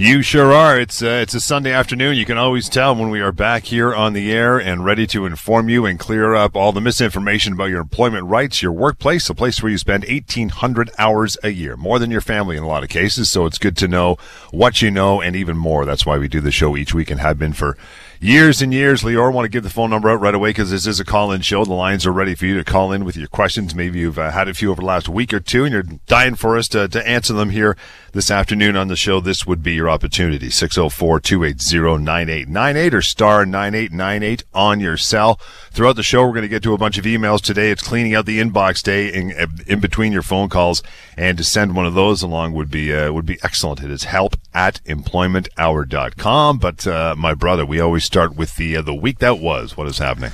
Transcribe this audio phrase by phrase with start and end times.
[0.00, 0.78] You sure are.
[0.78, 2.14] It's uh, it's a Sunday afternoon.
[2.14, 5.26] You can always tell when we are back here on the air and ready to
[5.26, 9.34] inform you and clear up all the misinformation about your employment rights, your workplace, a
[9.34, 12.84] place where you spend 1800 hours a year, more than your family in a lot
[12.84, 13.28] of cases.
[13.28, 14.18] So it's good to know
[14.52, 15.84] what you know and even more.
[15.84, 17.76] That's why we do the show each week and have been for
[18.20, 19.02] years and years.
[19.02, 21.40] Lior, want to give the phone number out right away because this is a call-in
[21.40, 21.64] show.
[21.64, 23.74] The lines are ready for you to call in with your questions.
[23.74, 26.34] Maybe you've uh, had a few over the last week or two and you're dying
[26.34, 27.76] for us to, to answer them here
[28.12, 29.20] this afternoon on the show.
[29.20, 30.48] This would be your opportunity.
[30.48, 35.40] 604-280-9898 or star 9898 on your cell.
[35.70, 37.70] Throughout the show, we're going to get to a bunch of emails today.
[37.70, 39.32] It's cleaning out the inbox day in,
[39.66, 40.82] in between your phone calls
[41.18, 43.82] and to send one of those along would be, uh, would be excellent.
[43.82, 46.58] It is help at employmenthour.com.
[46.58, 49.76] But, uh, my brother, we always start with the, uh, the week that was.
[49.76, 50.32] What is happening?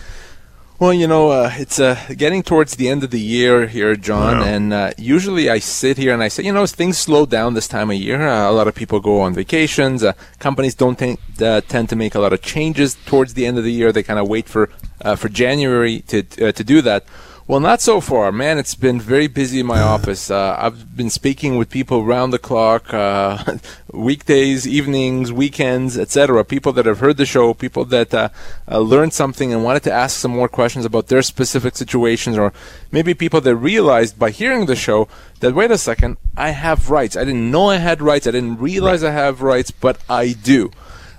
[0.81, 4.41] Well, you know, uh, it's uh, getting towards the end of the year here, John,
[4.41, 4.44] Wow.
[4.44, 7.69] and uh, usually I sit here and I say, you know, things slow down this
[7.69, 10.03] time of year, uh, a lot of people go on vacations.
[10.03, 13.56] Uh, companies don't t- uh, tend to make a lot of changes towards the end
[13.56, 13.92] of the year.
[13.92, 14.69] They kind of wait for
[15.00, 17.05] uh, for January to uh, to do that.
[17.47, 18.56] Well, not so far, man.
[18.56, 20.31] It's been very busy in my office.
[20.31, 23.59] Uh, I've been speaking with people round the clock, uh,
[23.92, 26.42] weekdays, evenings, weekends, etc.
[26.47, 28.31] People that have heard the show, people that uh,
[28.67, 32.50] uh, learned something and wanted to ask some more questions about their specific situations, or
[32.91, 35.06] maybe people that realized by hearing the show
[35.41, 37.15] that wait a second, I have rights.
[37.15, 38.27] I didn't know I had rights.
[38.27, 40.70] I didn't realize I have rights, but I do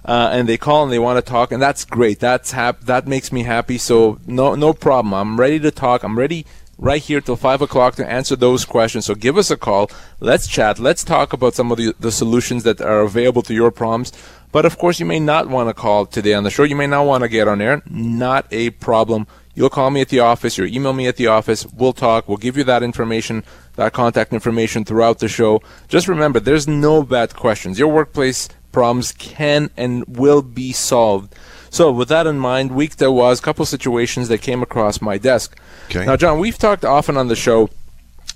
[0.06, 2.20] uh, and they call and they want to talk, and that's great.
[2.20, 3.78] That's hap- that makes me happy.
[3.78, 5.14] So no no problem.
[5.14, 6.04] I'm ready to talk.
[6.04, 6.46] I'm ready
[6.78, 9.06] right here till five o'clock to answer those questions.
[9.06, 9.90] So give us a call.
[10.20, 10.80] Let's chat.
[10.80, 14.12] Let's talk about some of the, the solutions that are available to your problems.
[14.52, 16.64] But of course, you may not want to call today on the show.
[16.64, 17.82] You may not want to get on air.
[17.90, 19.28] Not a problem.
[19.54, 21.66] You'll call me at the office or email me at the office.
[21.66, 22.28] We'll talk.
[22.28, 23.44] We'll give you that information,
[23.76, 25.62] that contact information throughout the show.
[25.88, 27.80] Just remember, there's no bad questions.
[27.80, 31.34] Your workplace problems can and will be solved.
[31.78, 35.18] So, with that in mind, week there was a couple situations that came across my
[35.18, 35.48] desk.
[35.90, 36.06] Okay.
[36.06, 37.70] Now, John, we've talked often on the show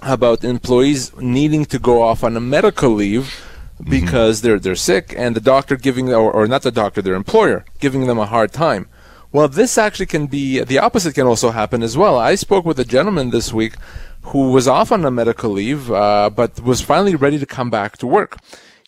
[0.01, 3.25] about employees needing to go off on a medical leave
[3.95, 7.65] because they're they're sick and the doctor giving or, or not the doctor their employer
[7.79, 8.83] giving them a hard time
[9.31, 12.79] well this actually can be the opposite can also happen as well i spoke with
[12.79, 13.75] a gentleman this week
[14.31, 17.97] who was off on a medical leave uh, but was finally ready to come back
[17.97, 18.37] to work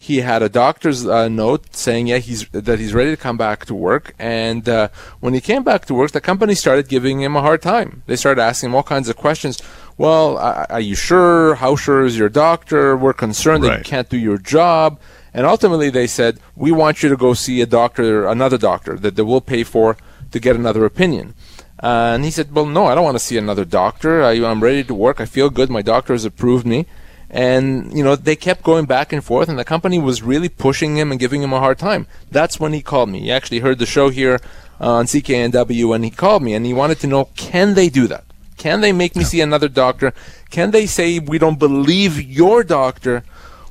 [0.01, 3.65] he had a doctor's uh, note saying yeah he's that he's ready to come back
[3.65, 4.15] to work.
[4.17, 4.89] And uh,
[5.19, 8.01] when he came back to work the company started giving him a hard time.
[8.07, 9.61] They started asking him all kinds of questions.
[9.99, 11.53] Well are are you sure?
[11.53, 12.97] How sure is your doctor?
[12.97, 14.99] We're concerned that you can't do your job.
[15.35, 19.15] And ultimately they said we want you to go see a doctor another doctor that
[19.15, 19.97] they will pay for
[20.31, 21.35] to get another opinion.
[21.83, 24.23] Uh, and he said well no i don't want to see another doctor.
[24.23, 25.21] I, i'm ready to work.
[25.21, 25.69] I feel good.
[25.69, 26.87] My doctor has approved me
[27.31, 30.97] and you know they kept going back and forth and the company was really pushing
[30.97, 32.05] him and giving him a hard time.
[32.29, 33.21] That's when he called me.
[33.21, 34.39] He actually heard the show here
[34.81, 38.05] uh, on cknw and he called me and he wanted to know can they do
[38.07, 38.25] that?
[38.57, 40.13] Can they make me see another doctor?
[40.51, 43.23] Can they say we don't believe your doctor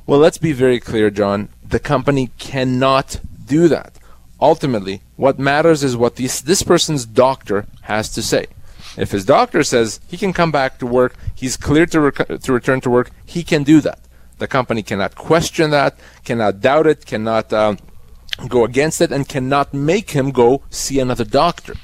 [0.07, 1.49] well let's be very clear john.
[1.63, 3.93] The company cannot do that.
[4.41, 8.47] Ultimately what matters is what this this person's doctor has to say
[8.97, 12.53] if his doctor says he can come back to work, he's cleared to, rec- to
[12.53, 13.99] return to work, he can do that.
[14.37, 17.77] The company cannot question that, cannot doubt it, cannot um,
[18.47, 21.75] go against it, and cannot make him go see another doctor.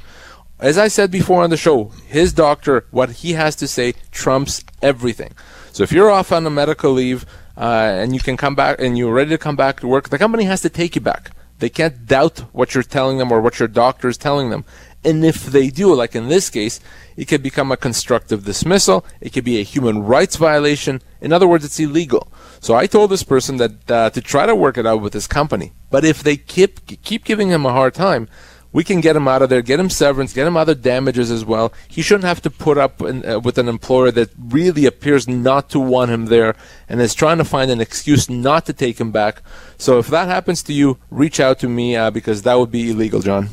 [0.60, 4.64] As I said before on the show, his doctor, what he has to say, trumps
[4.82, 5.34] everything.
[5.72, 8.98] So if you're off on a medical leave uh, and you can come back and
[8.98, 11.30] you're ready to come back to work, the company has to take you back.
[11.60, 14.66] They can't doubt what you're telling them or what your doctor is telling them.
[15.04, 16.80] And if they do, like in this case,
[17.16, 19.06] it could become a constructive dismissal.
[19.22, 21.02] It could be a human rights violation.
[21.22, 22.32] In other words, it's illegal.
[22.60, 25.28] So I told this person that uh, to try to work it out with this
[25.28, 25.74] company.
[25.90, 28.28] But if they keep keep giving him a hard time,
[28.74, 31.46] we can get him out of there, get him severance, get him other damages as
[31.46, 31.74] well.
[31.88, 35.70] He shouldn't have to put up in, uh, with an employer that really appears not
[35.70, 36.56] to want him there
[36.90, 39.42] and is trying to find an excuse not to take him back.
[39.78, 42.92] So if that happens to you, reach out to me uh, because that would be
[42.92, 43.50] illegal, John.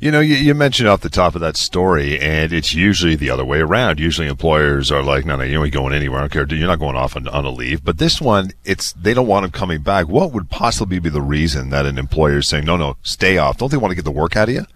[0.00, 3.30] You know, you, you mentioned off the top of that story, and it's usually the
[3.30, 4.00] other way around.
[4.00, 6.18] Usually, employers are like, "No, no, you ain't going anywhere.
[6.18, 6.56] I don't care.
[6.56, 9.44] You're not going off on, on a leave." But this one, it's they don't want
[9.44, 10.08] him coming back.
[10.08, 13.58] What would possibly be the reason that an employer is saying, "No, no, stay off"?
[13.58, 14.66] Don't they want to get the work out of you?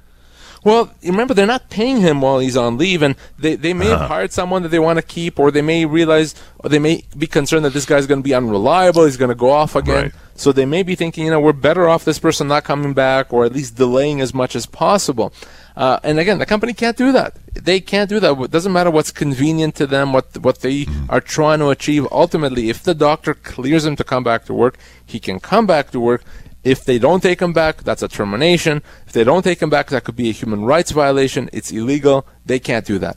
[0.63, 4.01] Well, remember they're not paying him while he's on leave, and they, they may have
[4.01, 4.09] uh-huh.
[4.09, 7.27] hired someone that they want to keep, or they may realize, or they may be
[7.27, 9.07] concerned that this guy's going to be unreliable.
[9.07, 10.05] He's going to go off again.
[10.05, 10.13] Right.
[10.41, 13.31] So they may be thinking, you know, we're better off this person not coming back
[13.31, 15.35] or at least delaying as much as possible.
[15.77, 17.37] Uh, and again, the company can't do that.
[17.55, 18.41] They can't do that.
[18.41, 21.11] It doesn't matter what's convenient to them, what what they mm-hmm.
[21.11, 22.07] are trying to achieve.
[22.11, 25.91] Ultimately, if the doctor clears him to come back to work, he can come back
[25.91, 26.25] to work.
[26.65, 28.83] If they don't take him back, that's a termination.
[29.07, 31.51] If they don't take him back, that could be a human rights violation.
[31.53, 32.27] It's illegal.
[32.47, 33.17] They can't do that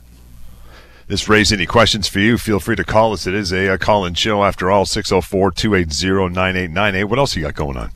[1.06, 3.26] this raise any questions for you, feel free to call us.
[3.26, 7.04] It is a, a call in show after all, 604 280 9898.
[7.04, 7.90] What else you got going on?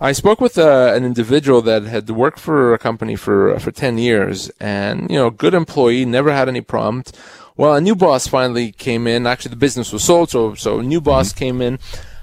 [0.00, 3.70] I spoke with uh, an individual that had worked for a company for uh, for
[3.70, 7.12] ten years, and you know, good employee, never had any problems.
[7.56, 9.26] Well, a new boss finally came in.
[9.26, 11.38] Actually, the business was sold, so so a new boss mm-hmm.
[11.38, 11.78] came in.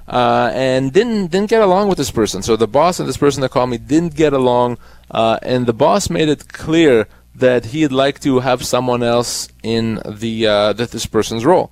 [0.08, 2.42] Uh, and didn't didn't get along with this person.
[2.42, 4.78] So the boss and this person that called me didn't get along,
[5.10, 7.08] uh, and the boss made it clear
[7.42, 11.70] that he'd like to have someone else in the uh, that this person's role.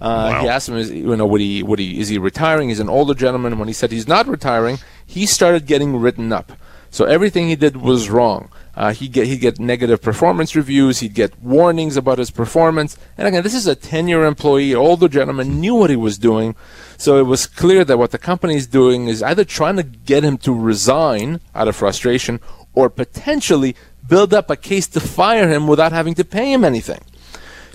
[0.00, 0.40] Uh, wow.
[0.40, 2.70] He asked him, is, you know, would he, would he, is he retiring?
[2.70, 3.58] He's an older gentleman.
[3.58, 6.52] When he said he's not retiring, he started getting written up.
[6.88, 8.50] So everything he did was wrong.
[8.74, 11.00] Uh, he'd get he'd get negative performance reviews.
[11.00, 12.96] He'd get warnings about his performance.
[13.18, 16.56] And again, this is a ten-year employee, older gentleman, knew what he was doing.
[16.96, 20.24] So it was clear that what the company is doing is either trying to get
[20.24, 22.40] him to resign out of frustration,
[22.74, 23.76] or potentially
[24.10, 27.00] build up a case to fire him without having to pay him anything.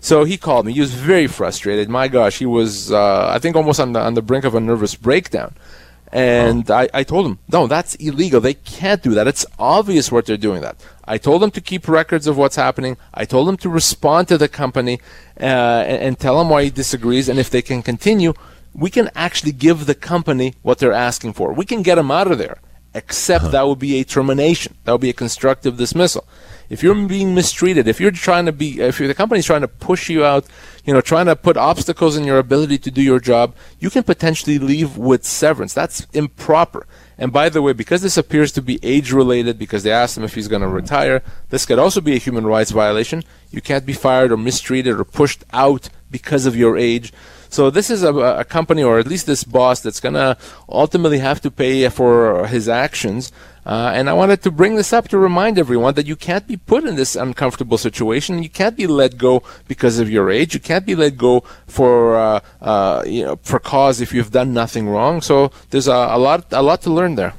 [0.02, 0.74] So he called me.
[0.74, 1.90] He was very frustrated.
[1.90, 4.60] My gosh, he was, uh, I think, almost on the on the brink of a
[4.60, 5.56] nervous breakdown.
[6.12, 6.76] And oh.
[6.82, 8.40] I, I told him, no, that's illegal.
[8.40, 9.28] They can't do that.
[9.28, 10.76] It's obvious what they're doing that.
[11.06, 12.98] I told them to keep records of what's happening.
[13.14, 15.00] I told them to respond to the company
[15.42, 17.28] uh, and, and tell them why he disagrees.
[17.28, 18.34] And if they can continue,
[18.74, 21.52] we can actually give the company what they're asking for.
[21.52, 22.60] We can get them out of there
[22.96, 24.76] except that would be a termination.
[24.86, 26.26] That would be a constructive dismissal.
[26.70, 30.10] If you're being mistreated, if you're trying to be, if the company's trying to push
[30.10, 30.48] you out,
[30.86, 34.02] you know, trying to put obstacles in your ability to do your job, you can
[34.02, 35.74] potentially leave with severance.
[35.74, 36.88] That's improper.
[37.18, 40.24] And by the way, because this appears to be age related, because they asked him
[40.24, 43.24] if he's going to retire, this could also be a human rights violation.
[43.52, 47.14] You can't be fired or mistreated or pushed out because of your age.
[47.50, 50.38] So this is a, a company, or at least this boss, that's going to
[50.70, 53.32] ultimately have to pay for his actions.
[53.66, 56.56] Uh, and I wanted to bring this up to remind everyone that you can't be
[56.56, 58.44] put in this uncomfortable situation.
[58.44, 60.54] You can't be let go because of your age.
[60.54, 64.54] You can't be let go for uh, uh, you know for cause if you've done
[64.54, 65.20] nothing wrong.
[65.22, 67.34] So there's a, a lot a lot to learn there.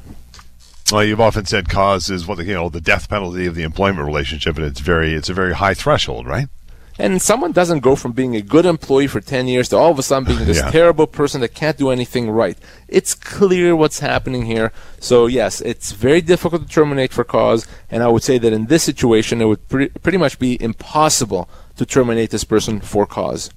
[0.90, 3.62] Well, you've often said cause is what the, you know the death penalty of the
[3.62, 6.48] employment relationship, and it's very it's a very high threshold, right?
[6.98, 9.98] And someone doesn't go from being a good employee for 10 years to all of
[9.98, 10.70] a sudden being this yeah.
[10.70, 12.56] terrible person that can't do anything right.
[12.88, 14.72] It's clear what's happening here.
[14.98, 17.66] So, yes, it's very difficult to terminate for cause.
[17.90, 21.50] And I would say that in this situation, it would pre- pretty much be impossible
[21.76, 23.50] to terminate this person for cause.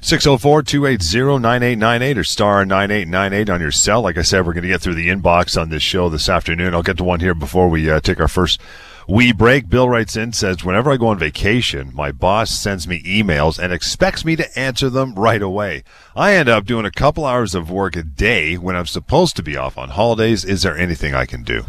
[0.00, 4.00] 604-280-9898 or star 9898 on your cell.
[4.00, 6.74] Like I said, we're going to get through the inbox on this show this afternoon.
[6.74, 8.60] I'll get to one here before we uh, take our first
[9.08, 9.68] we break.
[9.68, 13.72] Bill writes in, says, whenever I go on vacation, my boss sends me emails and
[13.72, 15.84] expects me to answer them right away.
[16.14, 19.42] I end up doing a couple hours of work a day when I'm supposed to
[19.42, 20.44] be off on holidays.
[20.44, 21.64] Is there anything I can do?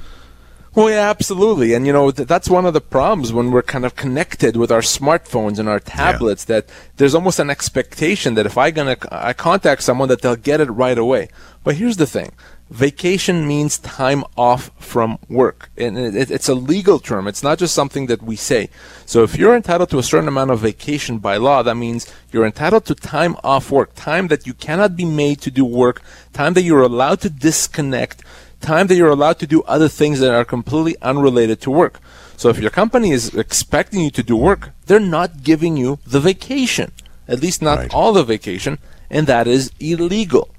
[0.78, 1.74] Well, yeah, absolutely.
[1.74, 4.72] And, you know, th- that's one of the problems when we're kind of connected with
[4.72, 6.58] our smartphones and our tablets yeah.
[6.58, 10.62] that there's almost an expectation that if I gonna I contact someone that they'll get
[10.62, 11.30] it right away.
[11.64, 12.32] But here's the thing.
[12.70, 15.70] Vacation means time off from work.
[15.78, 17.28] And it, it's a legal term.
[17.28, 18.70] It's not just something that we say.
[19.06, 22.46] So if you're entitled to a certain amount of vacation by law, that means you're
[22.46, 26.02] entitled to time off work, time that you cannot be made to do work,
[26.34, 28.22] time that you're allowed to disconnect,
[28.60, 32.02] time that you're allowed to do other things that are completely unrelated to work.
[32.36, 36.20] So if your company is expecting you to do work, they're not giving you the
[36.20, 36.92] vacation.
[37.28, 37.94] At least not right.
[37.94, 40.50] all the vacation, and that is illegal.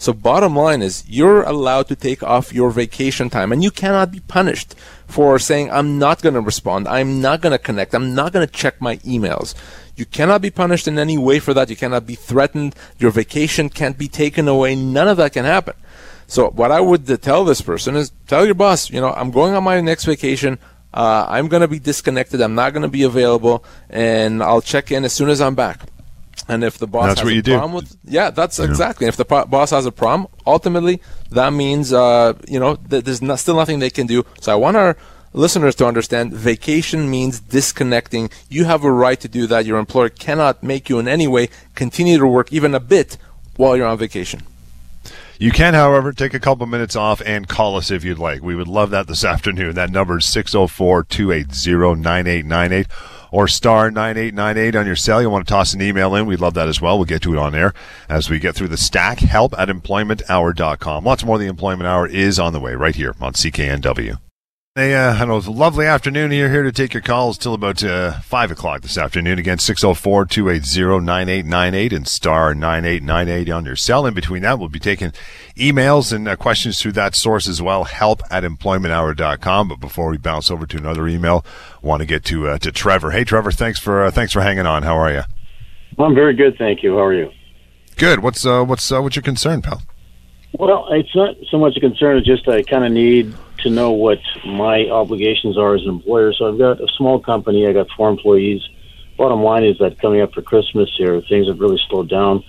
[0.00, 4.10] So bottom line is you're allowed to take off your vacation time and you cannot
[4.10, 4.74] be punished
[5.06, 8.46] for saying I'm not going to respond, I'm not going to connect, I'm not going
[8.46, 9.54] to check my emails.
[9.96, 11.68] You cannot be punished in any way for that.
[11.68, 12.74] You cannot be threatened.
[12.98, 14.74] Your vacation can't be taken away.
[14.74, 15.74] None of that can happen.
[16.26, 19.52] So what I would tell this person is tell your boss, you know, I'm going
[19.52, 20.58] on my next vacation.
[20.94, 22.40] Uh, I'm going to be disconnected.
[22.40, 25.82] I'm not going to be available, and I'll check in as soon as I'm back.
[26.48, 27.76] And if the boss that's has a problem do.
[27.76, 28.64] with, yeah, that's yeah.
[28.64, 29.06] exactly.
[29.06, 33.22] If the po- boss has a problem, ultimately that means uh, you know th- there's
[33.22, 34.24] not, still nothing they can do.
[34.40, 34.96] So I want our
[35.32, 38.30] listeners to understand vacation means disconnecting.
[38.48, 39.66] You have a right to do that.
[39.66, 43.16] Your employer cannot make you in any way continue to work even a bit
[43.56, 44.42] while you're on vacation.
[45.38, 48.42] You can, however, take a couple minutes off and call us if you'd like.
[48.42, 49.74] We would love that this afternoon.
[49.74, 52.86] That number is 604 280 9898
[53.32, 55.20] or star 9898 on your cell.
[55.22, 56.98] You want to toss an email in, we'd love that as well.
[56.98, 57.74] We'll get to it on air
[58.08, 59.20] as we get through the stack.
[59.20, 61.04] Help at employmenthour.com.
[61.04, 64.18] Lots more the Employment Hour is on the way right here on CKNW.
[64.80, 66.48] Hey, uh, I know it's a lovely afternoon here.
[66.48, 69.38] Here to take your calls till about uh, five o'clock this afternoon.
[69.38, 74.06] Again, 604-280-9898 and star nine eight nine eight on your cell.
[74.06, 75.12] In between that, we'll be taking
[75.54, 77.84] emails and uh, questions through that source as well.
[77.84, 79.68] Help at employmenthour.com.
[79.68, 81.44] But before we bounce over to another email,
[81.82, 83.10] want to get to uh, to Trevor.
[83.10, 84.84] Hey, Trevor, thanks for uh, thanks for hanging on.
[84.84, 85.24] How are you?
[85.98, 86.94] I'm very good, thank you.
[86.94, 87.30] How are you?
[87.96, 88.20] Good.
[88.20, 89.82] What's uh, what's uh, what's your concern, pal?
[90.58, 92.16] Well, it's not so much a concern.
[92.16, 96.32] It's just I kind of need to know what my obligations are as an employer.
[96.32, 97.66] So I've got a small company.
[97.66, 98.60] I got four employees.
[99.16, 102.42] Bottom line is that coming up for Christmas here, things have really slowed down.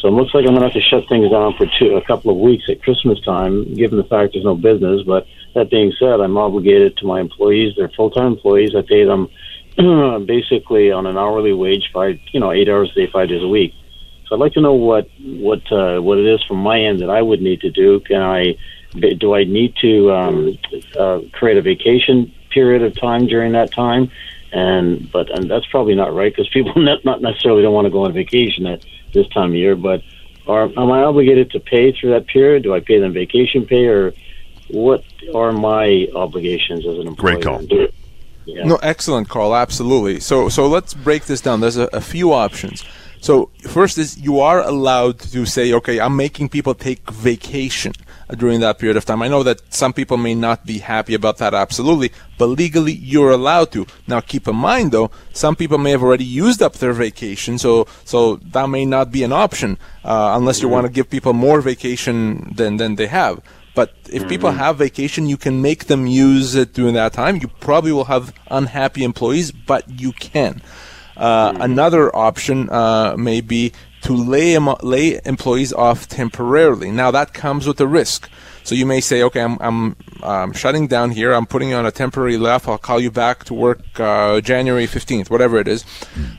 [0.00, 2.04] So it looks like I'm going to have to shut things down for two, a
[2.04, 5.02] couple of weeks at Christmas time, given the fact there's no business.
[5.06, 7.74] But that being said, I'm obligated to my employees.
[7.76, 8.74] They're full-time employees.
[8.74, 9.28] I pay them
[10.26, 13.48] basically on an hourly wage, five, you know, eight hours a day, five days a
[13.48, 13.74] week.
[14.30, 17.10] So I'd like to know what what uh, what it is from my end that
[17.10, 17.98] I would need to do.
[18.00, 18.56] Can I
[18.92, 20.58] do I need to um,
[20.98, 24.10] uh, create a vacation period of time during that time?
[24.52, 27.90] And but and that's probably not right because people not, not necessarily don't want to
[27.90, 29.76] go on vacation at this time of year.
[29.76, 30.02] But
[30.46, 32.64] are am I obligated to pay through that period?
[32.64, 34.12] Do I pay them vacation pay or
[34.68, 35.04] what
[35.34, 37.34] are my obligations as an employer?
[37.34, 37.62] Great call.
[38.46, 38.64] Yeah.
[38.64, 39.54] No, excellent call.
[39.54, 40.18] Absolutely.
[40.18, 41.60] So so let's break this down.
[41.60, 42.84] There's a, a few options.
[43.20, 47.92] So first is you are allowed to say, okay, I'm making people take vacation
[48.36, 49.22] during that period of time.
[49.22, 53.30] I know that some people may not be happy about that absolutely, but legally you're
[53.30, 53.86] allowed to.
[54.06, 57.86] Now keep in mind though, some people may have already used up their vacation, so
[58.04, 61.60] so that may not be an option uh, unless you want to give people more
[61.60, 63.42] vacation than than they have.
[63.74, 67.36] But if people have vacation, you can make them use it during that time.
[67.36, 70.60] You probably will have unhappy employees, but you can.
[71.16, 73.72] Uh, another option uh, may be
[74.02, 76.90] to lay, lay employees off temporarily.
[76.90, 78.28] Now that comes with a risk.
[78.62, 81.32] So you may say, okay, I'm, I'm um, shutting down here.
[81.32, 82.68] I'm putting you on a temporary layoff.
[82.68, 85.84] I'll call you back to work uh, January 15th, whatever it is.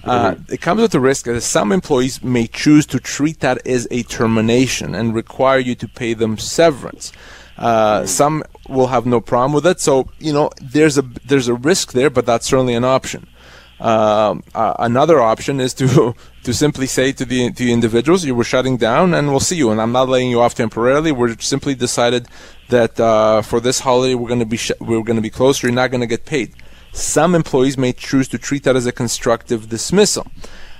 [0.03, 3.87] Uh, it comes with a risk that some employees may choose to treat that as
[3.91, 7.11] a termination and require you to pay them severance.
[7.57, 9.79] Uh, some will have no problem with it.
[9.79, 13.27] So you know, there's a there's a risk there, but that's certainly an option.
[13.81, 18.43] Um, another option is to to simply say to the to the individuals, "You were
[18.43, 21.11] shutting down, and we'll see you." And I'm not laying you off temporarily.
[21.11, 22.27] We're simply decided
[22.69, 25.63] that uh, for this holiday we're going to be sh- we're going to be closed.
[25.63, 26.53] You're not going to get paid.
[26.93, 30.27] Some employees may choose to treat that as a constructive dismissal.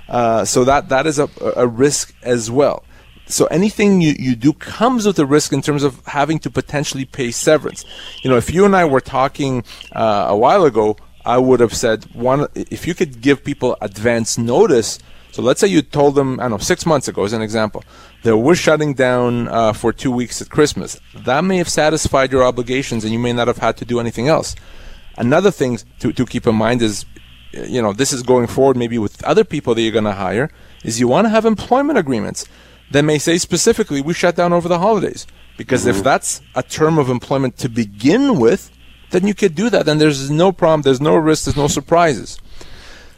[0.08, 2.84] Uh, so that that is a, a risk as well.
[3.26, 7.06] So anything you, you do comes with a risk in terms of having to potentially
[7.06, 7.86] pay severance.
[8.24, 11.74] You know, if you and I were talking uh, a while ago, I would have
[11.74, 15.00] said one if you could give people advance notice.
[15.32, 17.84] So let's say you told them, I don't know, six months ago, as an example,
[18.24, 21.00] that we're shutting down uh, for two weeks at Christmas.
[21.16, 24.28] That may have satisfied your obligations, and you may not have had to do anything
[24.28, 24.56] else.
[25.18, 27.06] Another thing to, to keep in mind is,
[27.54, 30.50] you know, this is going forward maybe with other people that you're going to hire,
[30.84, 32.46] is you want to have employment agreements
[32.92, 35.26] that may say specifically, we shut down over the holidays.
[35.58, 38.70] Because if that's a term of employment to begin with,
[39.12, 42.40] then you could do that, and there's no problem, there's no risk, there's no surprises.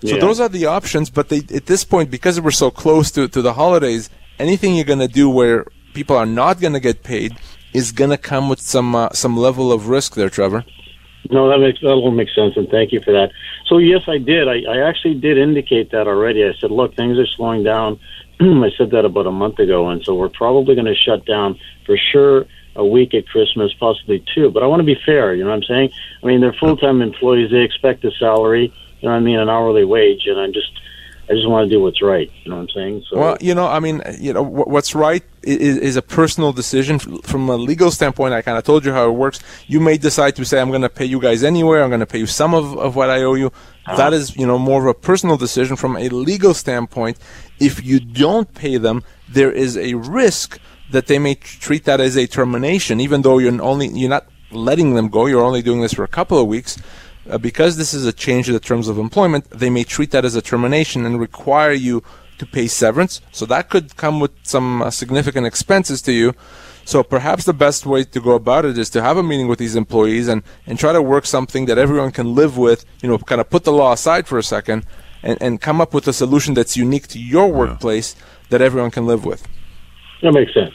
[0.04, 0.22] So Yeah.
[0.22, 3.42] those are the options, but they, at this point, because we're so close to, to
[3.42, 7.36] the holidays, anything you're going to do where people are not going to get paid
[7.74, 10.66] is going to come with some uh, some level of risk there, Trevor.
[11.30, 13.32] No, that makes that will make sense, and thank you for that.
[13.68, 14.48] So yes, I did.
[14.48, 16.44] I, I actually did indicate that already.
[16.44, 18.00] I said, look, things are slowing down.
[18.40, 21.58] I said that about a month ago, and so we're probably going to shut down
[21.86, 22.46] for sure
[22.76, 24.50] a week at Christmas, possibly two.
[24.50, 25.34] But I want to be fair.
[25.34, 25.92] You know what I'm saying?
[26.22, 27.52] I mean, they're full time employees.
[27.52, 28.74] They expect a salary.
[29.00, 29.40] You know what I mean?
[29.40, 30.72] An hourly wage, and I'm just.
[31.30, 32.30] I just want to do what's right.
[32.44, 33.06] You know what I'm saying?
[33.10, 37.00] So Well, you know, I mean, you know, what's right is, is a personal decision
[37.00, 38.34] from a legal standpoint.
[38.34, 39.40] I kind of told you how it works.
[39.68, 41.82] You may decide to say, I'm going to pay you guys anywhere.
[41.82, 43.48] I'm going to pay you some of, of what I owe you.
[43.48, 43.96] Uh-huh.
[43.96, 47.18] That is, you know, more of a personal decision from a legal standpoint.
[47.58, 50.60] If you don't pay them, there is a risk
[50.94, 54.26] that they may tr- treat that as a termination, even though you're only, you're not
[54.52, 55.26] letting them go.
[55.26, 56.78] You're only doing this for a couple of weeks.
[57.30, 60.26] Uh, because this is a change in the terms of employment, they may treat that
[60.26, 62.04] as a termination and require you
[62.38, 63.22] to pay severance.
[63.32, 66.34] So that could come with some uh, significant expenses to you.
[66.86, 69.60] So perhaps the best way to go about it is to have a meeting with
[69.60, 73.18] these employees and, and try to work something that everyone can live with, you know,
[73.18, 74.86] kind of put the law aside for a second
[75.22, 78.18] and, and come up with a solution that's unique to your workplace
[78.50, 79.48] that everyone can live with.
[80.24, 80.74] That makes sense.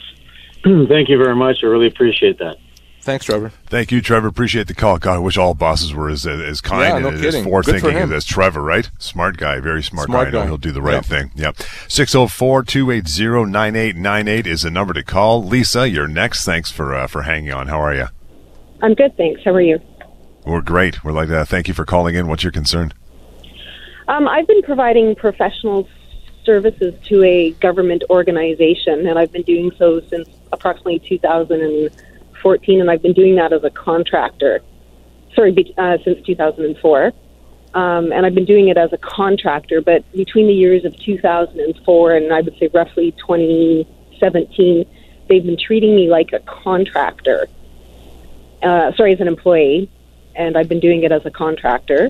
[0.89, 1.57] Thank you very much.
[1.63, 2.57] I really appreciate that.
[3.01, 3.51] Thanks, Trevor.
[3.67, 4.27] Thank you, Trevor.
[4.27, 4.97] Appreciate the call.
[4.99, 7.43] God, I wish all bosses were as as kind Yeah, and no as kidding.
[7.45, 8.33] forward Good for thinking as, him.
[8.33, 8.89] Trevor, right?
[8.99, 10.39] Smart guy, very smart, Smart guy.
[10.39, 10.47] I know.
[10.47, 11.05] He'll do the right Yep.
[11.05, 11.31] thing.
[11.35, 11.51] Yeah.
[11.87, 15.41] 604-280-9898 is the number to call.
[15.43, 16.43] Lisa, you're next.
[16.45, 17.67] Thanks for uh, for hanging on.
[17.67, 18.07] How are you?
[18.81, 19.41] I'm good, thanks.
[19.43, 19.79] How are you?
[20.45, 21.03] We're great.
[21.03, 22.27] We're like, uh, thank you for calling in.
[22.27, 22.93] What's your concern?
[24.07, 25.87] Um, I've been providing professional
[26.43, 33.01] services to a government organization, and I've been doing so since approximately 2014, and I've
[33.01, 34.61] been doing that as a contractor.
[35.35, 37.13] Sorry, uh, since 2004.
[37.73, 42.15] Um, and I've been doing it as a contractor, but between the years of 2004
[42.15, 44.85] and I would say roughly 2017,
[45.27, 47.47] they've been treating me like a contractor.
[48.63, 49.89] Uh, sorry, as an employee,
[50.35, 52.09] and I've been doing it as a contractor.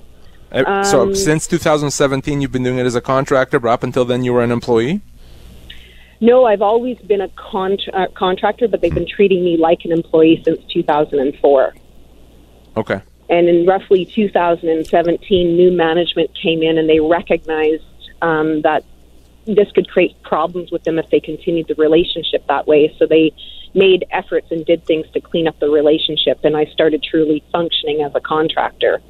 [0.51, 4.05] Uh, so Um, since 2017, you've been doing it as a contractor, but up until
[4.05, 5.01] then, you were an employee.
[6.21, 9.91] No, I've always been a contra- uh, contractor, but they've been treating me like an
[9.91, 11.73] employee since 2004.
[12.75, 13.01] Okay.
[13.29, 17.83] And in roughly 2017, new management came in and they recognized
[18.21, 18.83] um, that
[19.45, 22.93] this could create problems with them if they continued the relationship that way.
[22.97, 23.31] So they
[23.73, 28.01] made efforts and did things to clean up the relationship, and I started truly functioning
[28.01, 29.01] as a contractor.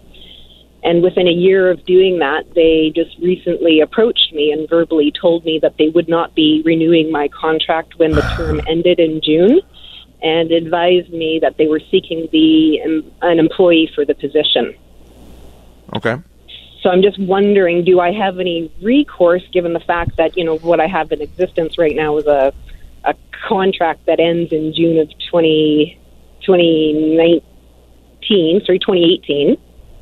[0.83, 5.43] And within a year of doing that, they just recently approached me and verbally told
[5.43, 9.59] me that they would not be renewing my contract when the term ended in June
[10.21, 14.73] and advised me that they were seeking the an an employee for the position.
[15.95, 16.15] Okay.
[16.81, 20.57] So I'm just wondering, do I have any recourse given the fact that, you know,
[20.59, 22.53] what I have in existence right now is a,
[23.03, 23.13] a
[23.47, 25.99] contract that ends in June of 20,
[26.45, 29.57] 2019, sorry, 2018,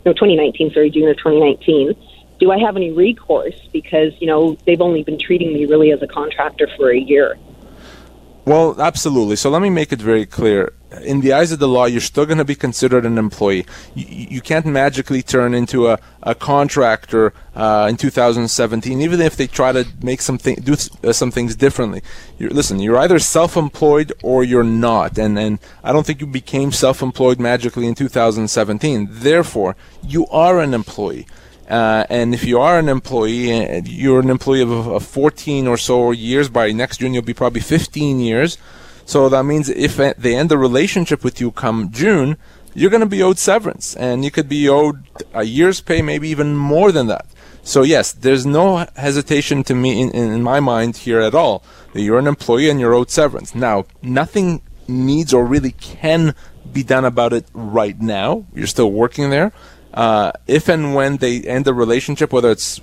[0.07, 1.93] no, 2019, sorry, June of 2019.
[2.39, 3.59] Do I have any recourse?
[3.73, 7.37] Because, you know, they've only been treating me really as a contractor for a year.
[8.47, 9.35] Well, absolutely.
[9.35, 10.71] So let me make it very clear.
[11.03, 13.65] In the eyes of the law, you're still going to be considered an employee.
[13.93, 19.47] You, you can't magically turn into a, a contractor uh, in 2017, even if they
[19.47, 22.01] try to make something do uh, some things differently.
[22.39, 26.71] You're, listen, you're either self-employed or you're not, and and I don't think you became
[26.71, 29.09] self-employed magically in 2017.
[29.11, 31.27] Therefore, you are an employee.
[31.67, 35.77] Uh, and if you are an employee, uh, you're an employee of, of 14 or
[35.77, 36.49] so years.
[36.49, 38.57] By next June, you'll be probably 15 years.
[39.05, 42.37] So that means if they end the relationship with you come June,
[42.73, 45.03] you're going to be owed severance, and you could be owed
[45.33, 47.25] a year's pay, maybe even more than that.
[47.63, 52.01] So yes, there's no hesitation to me in, in my mind here at all that
[52.01, 53.55] you're an employee and you're owed severance.
[53.55, 56.35] Now, nothing needs or really can
[56.71, 58.45] be done about it right now.
[58.53, 59.51] You're still working there.
[59.97, 62.79] Uh, if and when they end the relationship, whether it's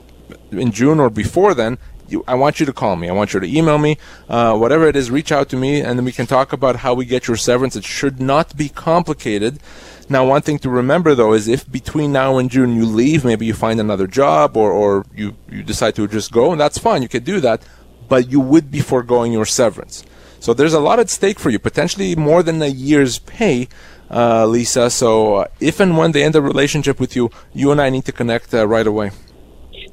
[0.51, 3.09] in June or before then, you, I want you to call me.
[3.09, 3.99] I want you to email me,
[4.29, 5.13] uh, whatever it is.
[5.13, 7.77] Reach out to me, and then we can talk about how we get your severance.
[7.77, 9.61] It should not be complicated.
[10.09, 13.47] Now, one thing to remember though is if between now and June you leave, maybe
[13.47, 17.01] you find another job, or, or you you decide to just go, and that's fine.
[17.01, 17.63] You can do that,
[18.09, 20.05] but you would be foregoing your severance.
[20.41, 23.69] So there's a lot at stake for you, potentially more than a year's pay,
[24.15, 24.89] uh, Lisa.
[24.91, 28.05] So uh, if and when they end the relationship with you, you and I need
[28.07, 29.11] to connect uh, right away.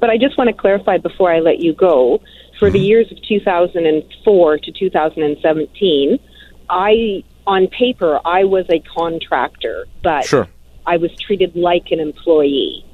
[0.00, 2.20] But I just want to clarify before I let you go.
[2.58, 6.18] For the years of 2004 to 2017,
[6.70, 10.46] I, on paper, I was a contractor, but Sure.
[10.86, 12.84] I was treated like an employee.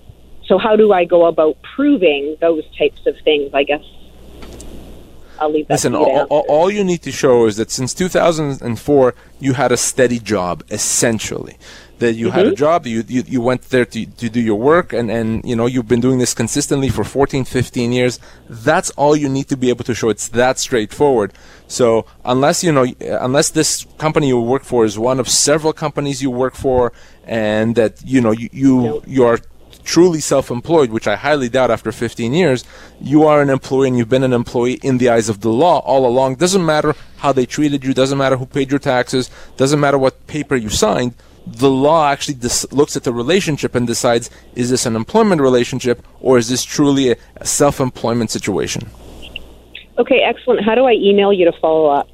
[0.47, 3.51] So how do I go about proving those types of things?
[3.53, 3.85] I guess
[5.40, 7.57] I'll leave that Listen, to you to all, all, all you need to show is
[7.57, 11.59] that since 2004, you had a steady job, essentially.
[11.98, 12.55] That you had a mm-hmm.
[12.55, 15.66] job, you, you, you went there to, to do your work, and, and you know
[15.66, 18.20] you've been doing this consistently for 14, 15 years.
[18.48, 20.09] That's all you need to be able to show.
[20.09, 21.33] It's that straightforward.
[21.66, 26.22] So unless you know, unless this company you work for is one of several companies
[26.22, 26.92] you work for,
[27.27, 29.40] and that you know you you, you are
[29.88, 32.62] truly self-employed, which I highly doubt after 15 years,
[33.01, 35.79] you are an employee and you've been an employee in the eyes of the law
[35.79, 36.35] all along.
[36.35, 40.27] Doesn't matter how they treated you, doesn't matter who paid your taxes, doesn't matter what
[40.27, 41.14] paper you signed.
[41.46, 46.07] The law actually dis- looks at the relationship and decides is this an employment relationship
[46.20, 48.90] or is this truly a, self-employment situation?
[49.96, 50.62] Okay, excellent.
[50.66, 52.09] How do I email you to follow up?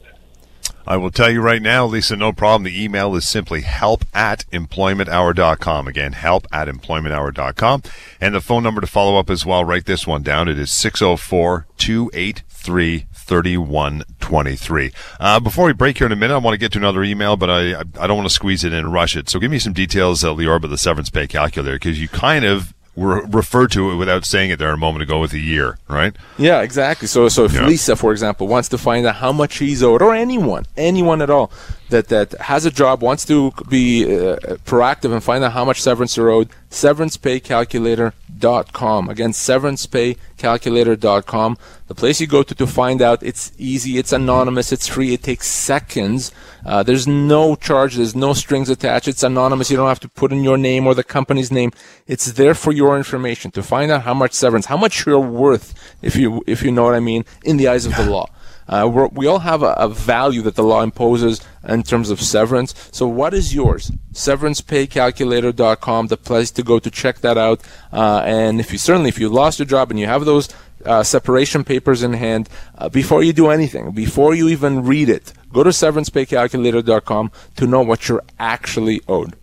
[0.86, 2.64] I will tell you right now, Lisa, no problem.
[2.64, 5.88] The email is simply help at employmenthour.com.
[5.88, 7.82] Again, help at employmenthour.com.
[8.20, 10.48] And the phone number to follow up as well, write this one down.
[10.48, 14.92] It is 604 283 3123.
[15.18, 17.36] Uh, before we break here in a minute, I want to get to another email,
[17.36, 19.30] but I, I, don't want to squeeze it in and rush it.
[19.30, 22.44] So give me some details, uh, Lior, about the severance pay calculator, because you kind
[22.44, 25.78] of were referred to it without saying it there a moment ago with a year,
[25.88, 26.14] right?
[26.38, 27.09] Yeah, exactly.
[27.09, 27.66] So, so if Yeah.
[27.66, 31.28] Lisa, for example, wants to find out how much he's owed, or anyone, anyone at
[31.30, 31.50] all,
[31.90, 35.82] that, that has a job, wants to be uh, proactive and find out how much
[35.82, 39.08] severance you're owed, severancepaycalculator.com.
[39.08, 41.58] Again, severancepaycalculator.com.
[41.86, 43.22] The place you go to to find out.
[43.22, 46.32] It's easy, it's anonymous, it's free, it takes seconds.
[46.64, 49.06] Uh, there's no charge, there's no strings attached.
[49.06, 49.70] It's anonymous.
[49.70, 51.72] You don't have to put in your name or the company's name.
[52.06, 55.74] It's there for your information to find out how much severance, how much you're worth,
[56.00, 58.30] if you if you know what I mean, in the eyes of the law.
[58.68, 62.74] Uh, we all have a, a, value that the law imposes in terms of severance.
[62.92, 63.90] So, what is yours?
[64.12, 67.61] SeverancePayCalculator.com, the place to go to check that out.
[67.92, 70.48] Uh, and if you certainly, if you lost your job and you have those
[70.85, 72.48] uh, separation papers in hand,
[72.79, 77.83] uh, before you do anything, before you even read it, go to SeverancePayCalculator.com to know
[77.83, 79.37] what you're actually owed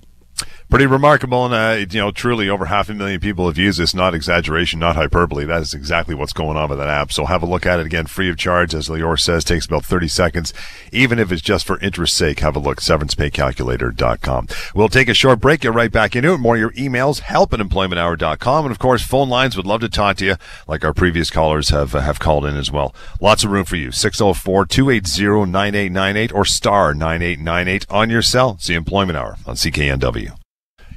[0.72, 1.46] pretty remarkable.
[1.46, 3.94] And, uh, you know, truly over half a million people have used this.
[3.94, 5.46] Not exaggeration, not hyperbole.
[5.46, 7.12] That is exactly what's going on with that app.
[7.12, 8.74] So have a look at it again, free of charge.
[8.74, 10.54] As Lior says, takes about 30 seconds.
[10.92, 12.80] Even if it's just for interest sake, have a look.
[12.82, 14.48] SeverancePayCalculator.com.
[14.74, 15.62] We'll take a short break.
[15.62, 16.38] Get right back into it.
[16.40, 18.66] More your emails, help at employmenthour.com.
[18.66, 20.36] And of course, phone lines would love to talk to you
[20.68, 22.96] like our previous callers have, uh, have called in as well.
[23.20, 23.92] Lots of room for you.
[23.92, 28.58] 604 280 9898 or star 9898 on your cell.
[28.66, 30.40] The Employment Hour on CKNW.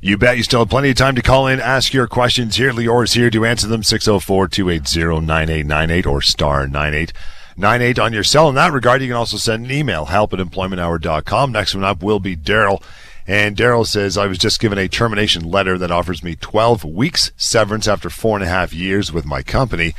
[0.05, 2.75] You bet you still have plenty of time to call in, ask your questions here.
[2.75, 3.81] Lior here to answer them.
[3.81, 8.51] 604-280-9898 or star 9898 on your cell.
[8.51, 11.53] In that regard, you can also send an email, help at employmenthour.com.
[11.53, 12.83] Next one up will be Daryl.
[13.27, 17.33] And Daryl says, I was just given a termination letter that offers me 12 weeks
[17.39, 19.95] severance after four and a half years with my company.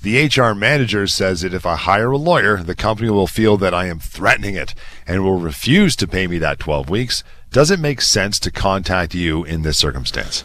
[0.00, 3.74] The HR manager says that if I hire a lawyer, the company will feel that
[3.74, 4.72] I am threatening it
[5.04, 7.24] and will refuse to pay me that 12 weeks.
[7.50, 10.44] Does it make sense to contact you in this circumstance?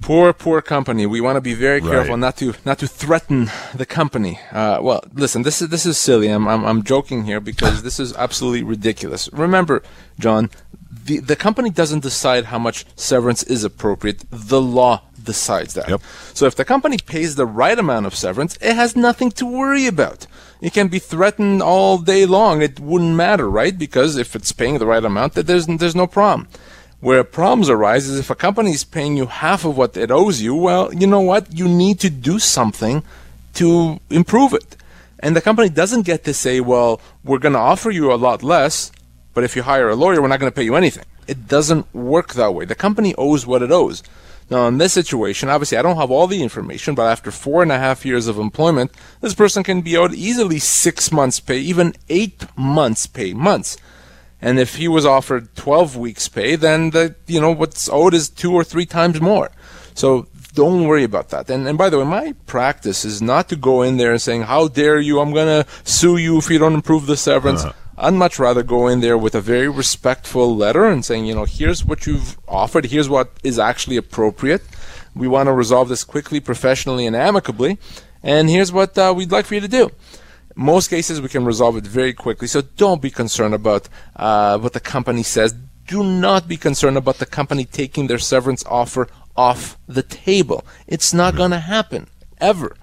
[0.00, 1.06] Poor, poor company.
[1.06, 2.20] We want to be very careful right.
[2.20, 4.38] not to not to threaten the company.
[4.52, 6.28] Uh, well, listen, this is this is silly.
[6.28, 9.28] I'm, I'm I'm joking here because this is absolutely ridiculous.
[9.32, 9.82] Remember,
[10.20, 10.50] John,
[11.04, 14.24] the the company doesn't decide how much severance is appropriate.
[14.30, 15.02] The law
[15.32, 15.88] decides that.
[15.88, 16.00] Yep.
[16.38, 19.86] So if the company pays the right amount of severance, it has nothing to worry
[19.86, 20.26] about.
[20.66, 22.62] It can be threatened all day long.
[22.62, 23.76] It wouldn't matter, right?
[23.86, 26.48] Because if it's paying the right amount, there's there's no problem.
[27.06, 30.36] Where problems arise is if a company is paying you half of what it owes
[30.46, 30.54] you.
[30.66, 31.44] Well, you know what?
[31.60, 32.96] You need to do something
[33.60, 33.68] to
[34.20, 34.70] improve it.
[35.20, 36.92] And the company doesn't get to say, well,
[37.28, 38.90] we're going to offer you a lot less,
[39.34, 41.06] but if you hire a lawyer, we're not going to pay you anything.
[41.32, 42.64] It doesn't work that way.
[42.64, 44.02] The company owes what it owes.
[44.50, 47.70] Now, in this situation, obviously, I don't have all the information, but after four and
[47.70, 51.94] a half years of employment, this person can be owed easily six months' pay, even
[52.08, 53.76] eight months' pay, months.
[54.40, 58.30] And if he was offered 12 weeks' pay, then the you know what's owed is
[58.30, 59.50] two or three times more.
[59.94, 61.50] So don't worry about that.
[61.50, 64.42] And, and by the way, my practice is not to go in there and saying,
[64.42, 65.20] "How dare you?
[65.20, 67.72] I'm gonna sue you if you don't improve the severance." Uh-huh.
[68.00, 71.44] I'd much rather go in there with a very respectful letter and saying, you know,
[71.44, 74.62] here's what you've offered, here's what is actually appropriate.
[75.16, 77.76] We want to resolve this quickly, professionally, and amicably,
[78.22, 79.90] and here's what uh, we'd like for you to do.
[80.54, 84.74] Most cases, we can resolve it very quickly, so don't be concerned about uh, what
[84.74, 85.52] the company says.
[85.88, 90.64] Do not be concerned about the company taking their severance offer off the table.
[90.86, 92.06] It's not going to happen,
[92.40, 92.76] ever.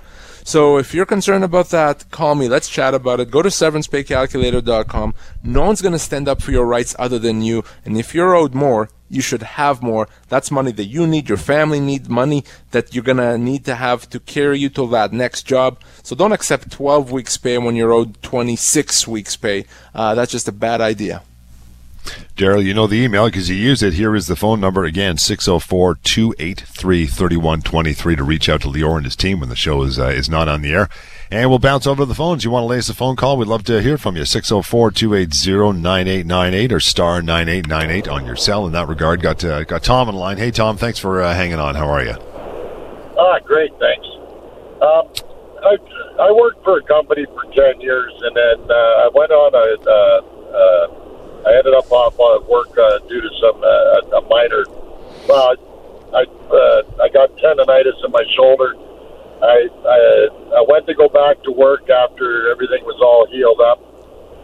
[0.48, 2.48] So if you're concerned about that, call me.
[2.48, 3.32] Let's chat about it.
[3.32, 5.16] Go to severancepaycalculator.com.
[5.44, 7.64] No one's going to stand up for your rights other than you.
[7.84, 10.08] And if you're owed more, you should have more.
[10.30, 14.08] That's money that you need, your family needs money that you're to need to have
[14.12, 15.82] to carry you to that next job.
[16.04, 19.66] So don't accept 12 weeks pay when you're owed 26 weeks pay.
[19.96, 21.24] Uh, that's just a bad idea.
[22.36, 23.94] Daryl, you know the email because you use it.
[23.94, 29.06] Here is the phone number again 604 283 3123 to reach out to Lior and
[29.06, 30.89] his team when the show is, uh, is not on the air.
[31.32, 32.44] And we'll bounce over to the phones.
[32.44, 33.38] You want to lay us a phone call?
[33.38, 34.26] We'd love to hear from you.
[34.26, 38.65] 604 280 9898 or star 9898 on your cell.
[38.65, 40.38] In that regard, got uh, got Tom on the line.
[40.38, 41.76] Hey, Tom, thanks for uh, hanging on.
[41.76, 42.15] How are you?
[43.18, 44.06] Ah, great, thanks.
[44.82, 45.08] Um,
[45.63, 45.78] I,
[46.22, 50.36] I worked for a company for 10 years, and then uh, I went on a.
[51.46, 54.66] I ended up off on work uh, due to some uh, a minor.
[55.30, 55.54] Well,
[56.14, 58.74] I uh, I got tendonitis in my shoulder.
[59.46, 60.00] I, I
[60.58, 63.78] I went to go back to work after everything was all healed up.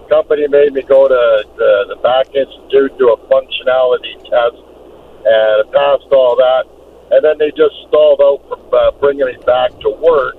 [0.10, 1.24] Company made me go to
[1.58, 4.62] the, the back institute do a functionality test,
[5.26, 6.66] and I passed all that.
[7.12, 10.38] And then they just stalled out from uh, bringing me back to work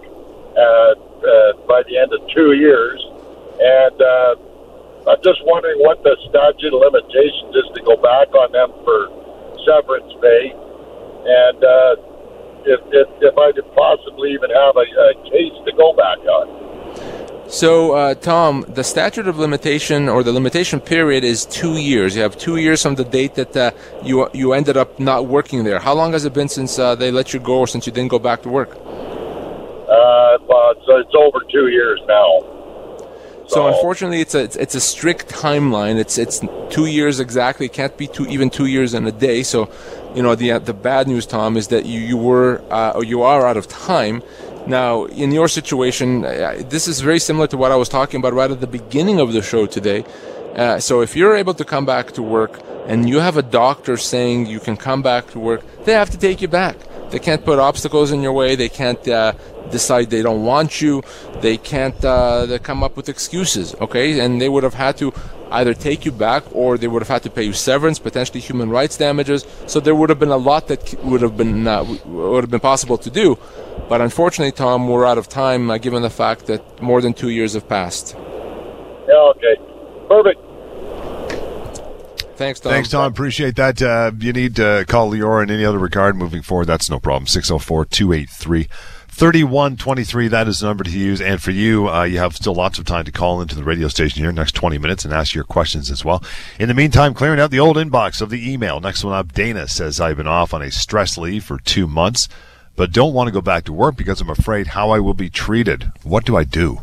[0.56, 0.94] uh,
[1.26, 3.02] uh, by the end of two years.
[3.60, 4.36] And uh,
[5.06, 9.10] I'm just wondering what the statute of limitations is to go back on them for
[9.66, 10.54] severance pay,
[11.26, 11.96] and uh,
[12.64, 16.62] if, if, if I could possibly even have a, a case to go back on.
[17.48, 22.16] So, uh, Tom, the statute of limitation or the limitation period is two years.
[22.16, 25.64] You have two years from the date that uh, you you ended up not working
[25.64, 25.78] there.
[25.78, 28.10] How long has it been since uh, they let you go, or since you didn't
[28.10, 28.70] go back to work?
[28.70, 32.61] Uh, well, it's, it's over two years now.
[33.52, 35.98] So unfortunately, it's a it's, it's a strict timeline.
[35.98, 37.66] It's it's two years exactly.
[37.66, 39.42] It can't be two even two years and a day.
[39.42, 39.70] So,
[40.14, 43.20] you know, the the bad news, Tom, is that you you were uh, or you
[43.22, 44.22] are out of time.
[44.66, 48.32] Now, in your situation, uh, this is very similar to what I was talking about
[48.32, 50.04] right at the beginning of the show today.
[50.54, 53.96] Uh, so, if you're able to come back to work and you have a doctor
[53.96, 56.76] saying you can come back to work, they have to take you back.
[57.12, 58.56] They can't put obstacles in your way.
[58.56, 59.34] They can't uh,
[59.70, 61.02] decide they don't want you.
[61.42, 64.18] They can't uh, come up with excuses, okay?
[64.20, 65.12] And they would have had to
[65.50, 68.70] either take you back or they would have had to pay you severance, potentially human
[68.70, 69.46] rights damages.
[69.66, 72.60] So there would have been a lot that would have been uh, would have been
[72.60, 73.36] possible to do.
[73.90, 77.28] But unfortunately, Tom, we're out of time uh, given the fact that more than two
[77.28, 78.16] years have passed.
[79.06, 79.56] Yeah, okay.
[80.08, 80.40] Perfect.
[82.42, 82.72] Thanks, Tom.
[82.72, 83.04] Thanks, Tom.
[83.04, 83.80] Appreciate that.
[83.80, 86.66] Uh, you need to call Lior in any other regard moving forward.
[86.66, 87.28] That's no problem.
[87.28, 88.68] 604 283
[89.12, 91.20] 3123, that is the number to use.
[91.20, 93.86] And for you, uh, you have still lots of time to call into the radio
[93.88, 96.24] station here next 20 minutes and ask your questions as well.
[96.58, 98.80] In the meantime, clearing out the old inbox of the email.
[98.80, 102.26] Next one up, Dana says, I've been off on a stress leave for two months,
[102.74, 105.28] but don't want to go back to work because I'm afraid how I will be
[105.28, 105.92] treated.
[106.02, 106.80] What do I do?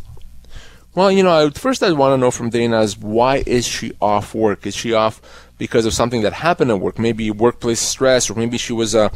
[0.94, 4.36] Well, you know, first I want to know from Dana is why is she off
[4.36, 4.68] work?
[4.68, 6.98] Is she off because of something that happened at work?
[6.98, 9.10] Maybe workplace stress, or maybe she was uh,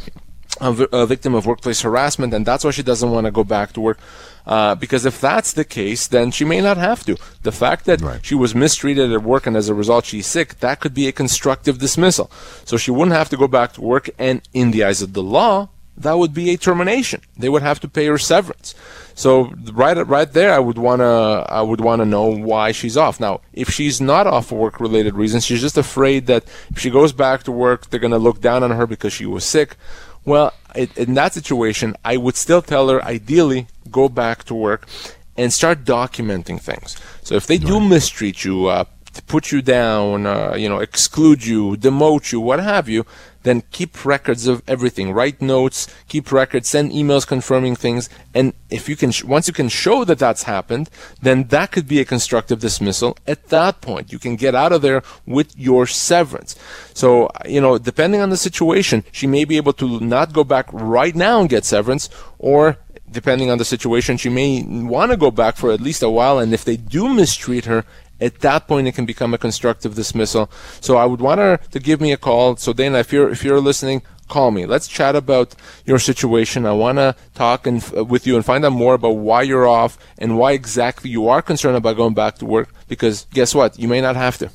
[0.60, 3.80] a, victim of workplace harassment, and that's why she doesn't want to go back to
[3.80, 3.98] work.
[4.46, 7.16] Uh, because if that's the case, then she may not have to.
[7.42, 8.24] The fact that right.
[8.24, 11.12] she was mistreated at work and as a result she's sick, that could be a
[11.12, 12.30] constructive dismissal.
[12.64, 15.22] So she wouldn't have to go back to work, and in the eyes of the
[15.22, 17.20] law, that would be a termination.
[17.36, 18.74] They would have to pay her severance.
[19.14, 23.20] So right right there, I would wanna I would wanna know why she's off.
[23.20, 26.90] Now, if she's not off for work related reasons, she's just afraid that if she
[26.90, 29.76] goes back to work, they're gonna look down on her because she was sick.
[30.24, 34.88] Well, it, in that situation, I would still tell her, ideally, go back to work
[35.36, 36.96] and start documenting things.
[37.22, 38.84] So if they do mistreat you, uh,
[39.26, 43.04] put you down, uh, you know, exclude you, demote you, what have you,
[43.44, 45.12] then keep records of everything.
[45.12, 49.54] Write notes, keep records, send emails confirming things, and if you can, sh- once you
[49.54, 50.90] can show that that's happened,
[51.22, 53.16] then that could be a constructive dismissal.
[53.26, 56.56] At that point, you can get out of there with your severance.
[56.92, 60.66] So, you know, depending on the situation, she may be able to not go back
[60.72, 62.78] right now and get severance, or
[63.10, 66.38] depending on the situation, she may want to go back for at least a while.
[66.38, 67.84] And if they do mistreat her,
[68.24, 70.50] at that point it can become a constructive dismissal.
[70.80, 72.56] So I would want her to give me a call.
[72.56, 74.66] So Dana, if you're if you're listening, call me.
[74.66, 76.66] Let's chat about your situation.
[76.66, 79.66] I want to talk and, uh, with you and find out more about why you're
[79.66, 82.72] off and why exactly you are concerned about going back to work.
[82.88, 83.78] Because guess what?
[83.78, 84.50] You may not have to.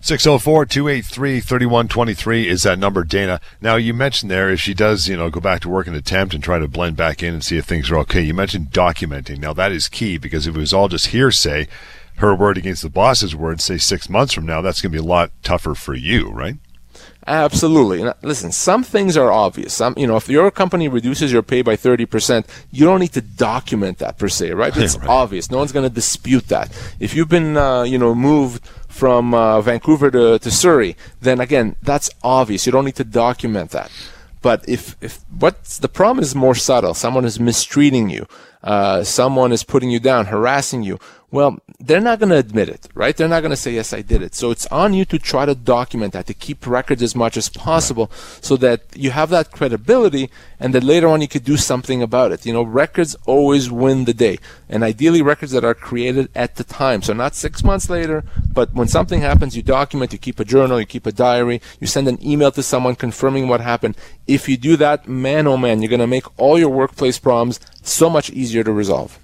[0.00, 3.40] 604-283-3123 is that number, Dana.
[3.60, 6.32] Now, you mentioned there if she does, you know, go back to work and attempt
[6.32, 8.22] and try to blend back in and see if things are okay.
[8.22, 9.38] You mentioned documenting.
[9.38, 11.68] Now, that is key because if it was all just hearsay,
[12.16, 15.04] her word against the boss's word, say six months from now, that's going to be
[15.04, 16.56] a lot tougher for you, right?
[17.26, 18.04] Absolutely.
[18.04, 19.74] Now, listen, some things are obvious.
[19.74, 23.20] Some, you know, if your company reduces your pay by 30%, you don't need to
[23.20, 24.74] document that per se, right?
[24.76, 25.08] It's right.
[25.08, 25.50] obvious.
[25.50, 26.70] No one's going to dispute that.
[27.00, 31.74] If you've been, uh, you know, moved from uh, Vancouver to, to Surrey, then again,
[31.82, 32.64] that's obvious.
[32.64, 33.90] You don't need to document that.
[34.40, 38.28] But if, if what's the problem is more subtle, someone is mistreating you,
[38.62, 41.00] uh, someone is putting you down, harassing you,
[41.32, 43.16] well, they're not going to admit it, right?
[43.16, 44.34] They're not going to say, yes, I did it.
[44.34, 47.48] So it's on you to try to document that, to keep records as much as
[47.48, 48.44] possible right.
[48.44, 52.30] so that you have that credibility and that later on you could do something about
[52.30, 52.46] it.
[52.46, 54.38] You know, records always win the day.
[54.68, 57.02] And ideally, records that are created at the time.
[57.02, 60.78] So not six months later, but when something happens, you document, you keep a journal,
[60.78, 63.96] you keep a diary, you send an email to someone confirming what happened.
[64.28, 67.58] If you do that, man, oh man, you're going to make all your workplace problems
[67.82, 69.18] so much easier to resolve.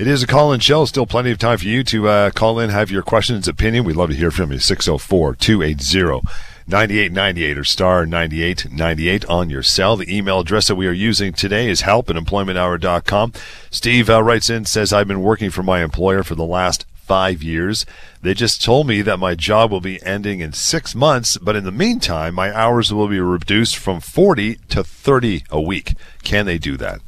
[0.00, 0.86] It is a call in show.
[0.86, 3.84] Still plenty of time for you to uh, call in, have your questions, opinion.
[3.84, 4.58] We'd love to hear from you.
[4.58, 6.26] 604 280
[6.66, 9.98] 9898 or star 9898 on your cell.
[9.98, 13.34] The email address that we are using today is help at employmenthour.com.
[13.70, 17.42] Steve uh, writes in, says, I've been working for my employer for the last five
[17.42, 17.84] years.
[18.22, 21.64] They just told me that my job will be ending in six months, but in
[21.64, 25.92] the meantime, my hours will be reduced from 40 to 30 a week.
[26.22, 27.02] Can they do that?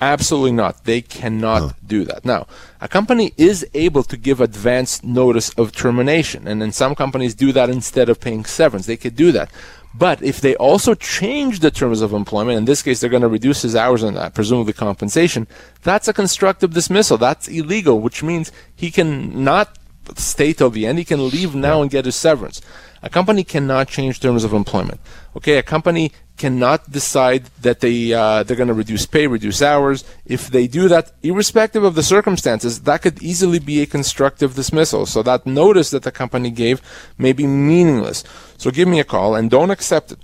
[0.00, 0.84] Absolutely not.
[0.84, 1.72] They cannot huh.
[1.86, 2.24] do that.
[2.24, 2.46] Now,
[2.80, 7.52] a company is able to give advance notice of termination, and then some companies do
[7.52, 8.86] that instead of paying severance.
[8.86, 9.50] They could do that.
[9.94, 13.28] But if they also change the terms of employment, in this case, they're going to
[13.28, 15.48] reduce his hours and that, presumably compensation,
[15.82, 17.18] that's a constructive dismissal.
[17.18, 19.76] That's illegal, which means he can not
[20.16, 20.98] stay till the end.
[20.98, 22.60] He can leave now and get his severance.
[23.02, 25.00] A company cannot change terms of employment.
[25.36, 30.04] Okay, a company cannot decide that they uh, they're going to reduce pay, reduce hours.
[30.24, 35.06] If they do that, irrespective of the circumstances, that could easily be a constructive dismissal.
[35.06, 36.80] So that notice that the company gave
[37.16, 38.24] may be meaningless.
[38.56, 40.18] So give me a call and don't accept it.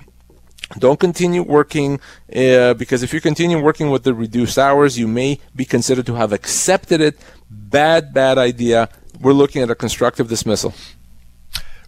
[0.78, 2.00] Don't continue working
[2.34, 6.14] uh, because if you continue working with the reduced hours, you may be considered to
[6.14, 7.16] have accepted it.
[7.48, 8.88] Bad, bad idea.
[9.20, 10.74] We're looking at a constructive dismissal.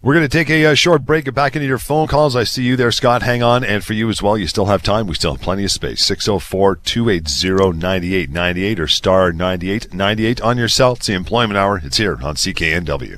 [0.01, 2.33] We're going to take a, uh, short break and back into your phone calls.
[2.33, 3.21] I see you there, Scott.
[3.21, 3.65] Hang on.
[3.65, 5.07] And for you as well, you still have time.
[5.07, 6.05] We still have plenty of space.
[6.05, 10.93] 604 280 9898 or star 9898 on your cell.
[10.93, 11.81] It's the employment hour.
[11.83, 13.17] It's here on CKNW.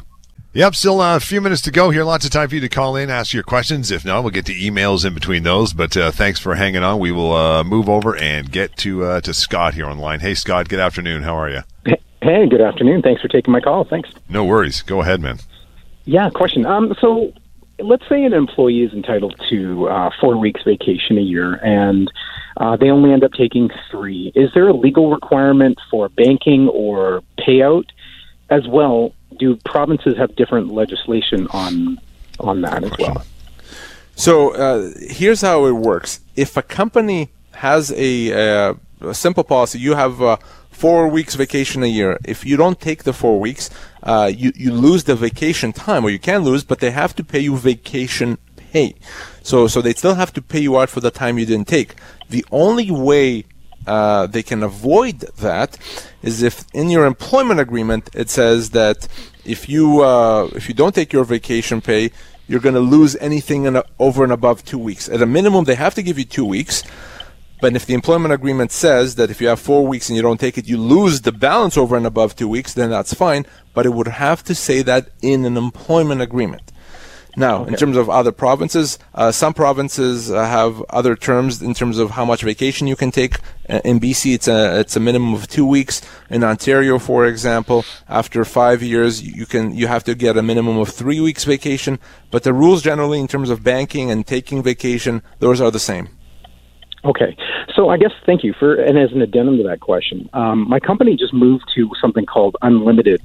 [0.53, 2.03] Yep, still uh, a few minutes to go here.
[2.03, 3.89] Lots of time for you to call in, ask your questions.
[3.89, 5.71] If not, we'll get to emails in between those.
[5.71, 6.99] But uh, thanks for hanging on.
[6.99, 10.19] We will uh, move over and get to uh, to Scott here online.
[10.19, 10.67] Hey, Scott.
[10.67, 11.23] Good afternoon.
[11.23, 11.61] How are you?
[12.21, 13.01] Hey, good afternoon.
[13.01, 13.83] Thanks for taking my call.
[13.83, 14.09] Thanks.
[14.27, 14.81] No worries.
[14.81, 15.37] Go ahead, man.
[16.05, 16.65] Yeah, question.
[16.65, 17.33] Um, so
[17.79, 22.11] let's say an employee is entitled to uh, four weeks vacation a year, and
[22.57, 24.31] uh, they only end up taking three.
[24.35, 27.85] Is there a legal requirement for banking or payout
[28.49, 29.13] as well?
[29.39, 31.99] Do provinces have different legislation on
[32.39, 33.23] on that as well?
[34.15, 39.79] So uh, here's how it works: if a company has a, uh, a simple policy,
[39.79, 40.37] you have uh,
[40.81, 42.17] four weeks vacation a year.
[42.25, 43.69] If you don't take the four weeks,
[44.01, 47.23] uh, you you lose the vacation time, or you can lose, but they have to
[47.23, 48.95] pay you vacation pay.
[49.43, 51.89] So so they still have to pay you out for the time you didn't take.
[52.35, 53.45] The only way
[53.85, 55.17] uh, they can avoid
[55.47, 55.77] that
[56.23, 59.07] is if in your employment agreement it says that
[59.45, 62.03] if you uh, if you don't take your vacation pay,
[62.47, 65.07] you're going to lose anything a, over and above two weeks.
[65.15, 66.83] At a minimum, they have to give you two weeks.
[67.61, 70.39] But if the employment agreement says that if you have four weeks and you don't
[70.39, 73.45] take it, you lose the balance over and above two weeks, then that's fine.
[73.75, 76.71] But it would have to say that in an employment agreement.
[77.37, 77.71] Now, okay.
[77.71, 82.11] in terms of other provinces, uh, some provinces uh, have other terms in terms of
[82.11, 83.37] how much vacation you can take.
[83.69, 86.01] Uh, in BC, it's a it's a minimum of two weeks.
[86.29, 90.77] In Ontario, for example, after five years, you can you have to get a minimum
[90.77, 91.99] of three weeks vacation.
[92.31, 96.09] But the rules generally, in terms of banking and taking vacation, those are the same.
[97.03, 97.35] Okay,
[97.75, 100.79] so I guess thank you for and as an addendum to that question, um, my
[100.79, 103.21] company just moved to something called unlimited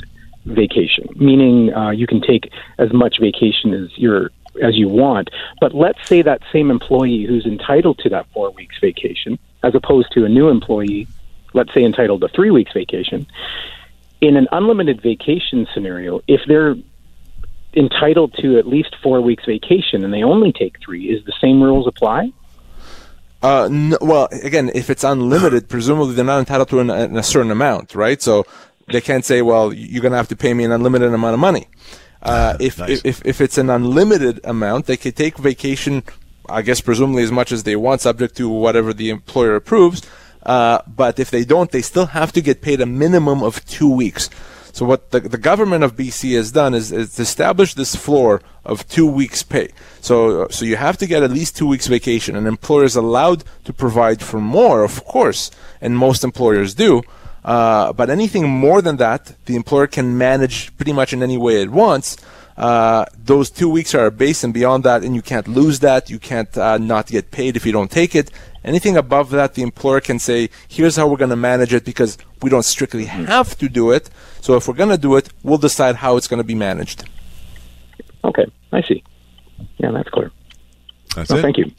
[0.46, 4.30] vacation, meaning uh, you can take as much vacation as you're
[4.62, 5.28] as you want.
[5.60, 10.10] But let's say that same employee who's entitled to that four weeks vacation, as opposed
[10.12, 11.06] to a new employee,
[11.52, 13.26] let's say entitled to three weeks vacation,
[14.22, 16.76] in an unlimited vacation scenario, if they're
[17.74, 21.62] entitled to at least four weeks vacation and they only take three, is the same
[21.62, 22.32] rules apply?
[23.46, 27.22] Uh, no, well, again, if it's unlimited, presumably they're not entitled to an, an, a
[27.22, 28.20] certain amount, right?
[28.20, 28.44] So
[28.88, 31.40] they can't say, well, you're going to have to pay me an unlimited amount of
[31.40, 31.68] money.
[32.22, 33.04] Uh, if, nice.
[33.04, 36.02] if, if it's an unlimited amount, they could take vacation,
[36.48, 40.02] I guess, presumably as much as they want, subject to whatever the employer approves.
[40.42, 43.88] Uh, but if they don't, they still have to get paid a minimum of two
[43.88, 44.28] weeks.
[44.76, 48.86] So what the, the government of BC has done is, is established this floor of
[48.86, 49.70] two weeks pay.
[50.02, 52.36] So so you have to get at least two weeks vacation.
[52.36, 57.00] An employer is allowed to provide for more, of course, and most employers do.
[57.42, 61.62] Uh, but anything more than that, the employer can manage pretty much in any way
[61.62, 62.18] it wants.
[62.58, 66.10] Uh, those two weeks are a base, and beyond that, and you can't lose that.
[66.10, 68.30] You can't uh, not get paid if you don't take it.
[68.66, 72.18] Anything above that, the employer can say, "Here's how we're going to manage it," because
[72.42, 73.24] we don't strictly mm-hmm.
[73.24, 74.10] have to do it.
[74.40, 77.08] So if we're going to do it, we'll decide how it's going to be managed.
[78.24, 79.04] Okay, I see.
[79.78, 80.32] Yeah, that's clear.
[81.14, 81.42] That's well, it.
[81.42, 81.70] Thank you.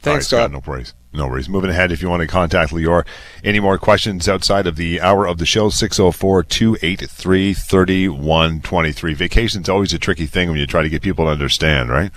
[0.00, 0.52] Thanks, Scott.
[0.52, 0.94] No worries.
[1.12, 1.48] No worries.
[1.48, 3.06] Moving ahead, if you want to contact Lior,
[3.42, 9.14] any more questions outside of the hour of the show, 604 283 3123.
[9.14, 12.12] Vacation's is always a tricky thing when you try to get people to understand, right?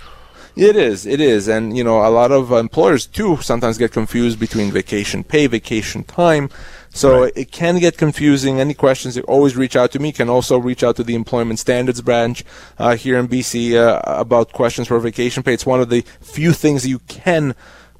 [0.56, 1.06] It is.
[1.06, 1.48] It is.
[1.48, 6.04] And, you know, a lot of employers, too, sometimes get confused between vacation pay, vacation
[6.04, 6.50] time.
[6.92, 7.32] So right.
[7.36, 8.58] it can get confusing.
[8.60, 10.08] Any questions, you always reach out to me.
[10.08, 12.44] You can also reach out to the Employment Standards Branch
[12.78, 15.54] uh, here in BC uh, about questions for vacation pay.
[15.54, 17.54] It's one of the few things you can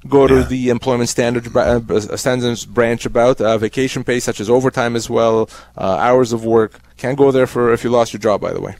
[0.07, 4.95] go to the Employment Standards, uh, Standards Branch about uh, vacation pay, such as overtime
[4.95, 6.79] as well, uh, hours of work.
[6.97, 8.75] Can go there for if you lost your job, by the way.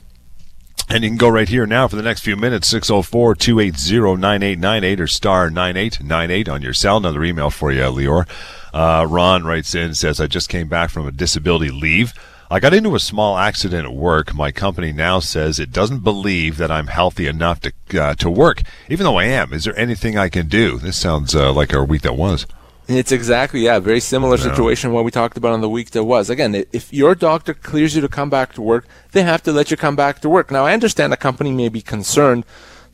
[0.88, 5.00] And you can go right here now for the next few minutes, 604 280 9898
[5.00, 6.98] or star 9898 on your cell.
[6.98, 8.28] Another email for you, Lior.
[8.74, 12.12] Uh, Ron writes in, says, I just came back from a disability leave.
[12.50, 14.34] I got into a small accident at work.
[14.34, 18.60] My company now says it doesn't believe that I'm healthy enough to uh, to work,
[18.90, 19.54] even though I am.
[19.54, 20.76] Is there anything I can do?
[20.76, 22.46] This sounds uh, like our week that was.
[22.94, 26.30] It's exactly yeah, very similar situation what we talked about on the week that was.
[26.30, 29.70] Again, if your doctor clears you to come back to work, they have to let
[29.70, 30.50] you come back to work.
[30.50, 32.44] Now, I understand a company may be concerned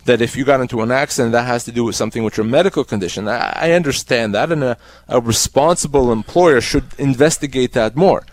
[0.04, 2.46] that if you got into an accident, that has to do with something with your
[2.46, 3.28] medical condition.
[3.28, 4.76] I, I understand that, and a,
[5.08, 8.24] a responsible employer should investigate that more.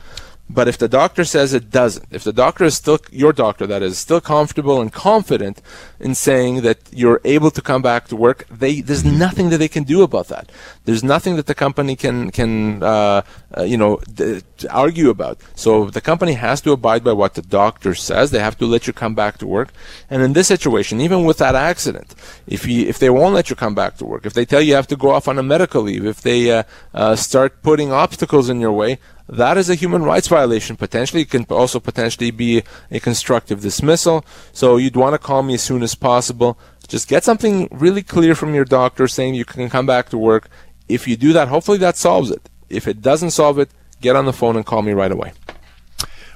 [0.48, 3.82] But if the doctor says it doesn't, if the doctor is still, your doctor that
[3.82, 5.60] is, still comfortable and confident
[6.00, 9.68] in saying that you're able to come back to work, they, there's nothing that they
[9.68, 10.52] can do about that.
[10.86, 13.24] There's nothing that the company can, can, uh,
[13.58, 15.40] uh, you know, d- argue about.
[15.56, 18.30] So the company has to abide by what the doctor says.
[18.30, 19.74] They have to let you come back to work.
[20.12, 22.14] And in this situation, even with that accident,
[22.46, 24.70] if you, if they won't let you come back to work, if they tell you
[24.70, 27.92] you have to go off on a medical leave, if they, uh, uh start putting
[27.92, 31.24] obstacles in your way, that is a human rights violation potentially.
[31.24, 34.26] It can also potentially be a constructive dismissal.
[34.52, 36.58] So you'd want to call me as soon as possible.
[36.88, 40.50] Just get something really clear from your doctor saying you can come back to work.
[40.88, 42.50] If you do that, hopefully that solves it.
[42.70, 43.70] If it doesn't solve it,
[44.02, 45.34] get on the phone and call me right away.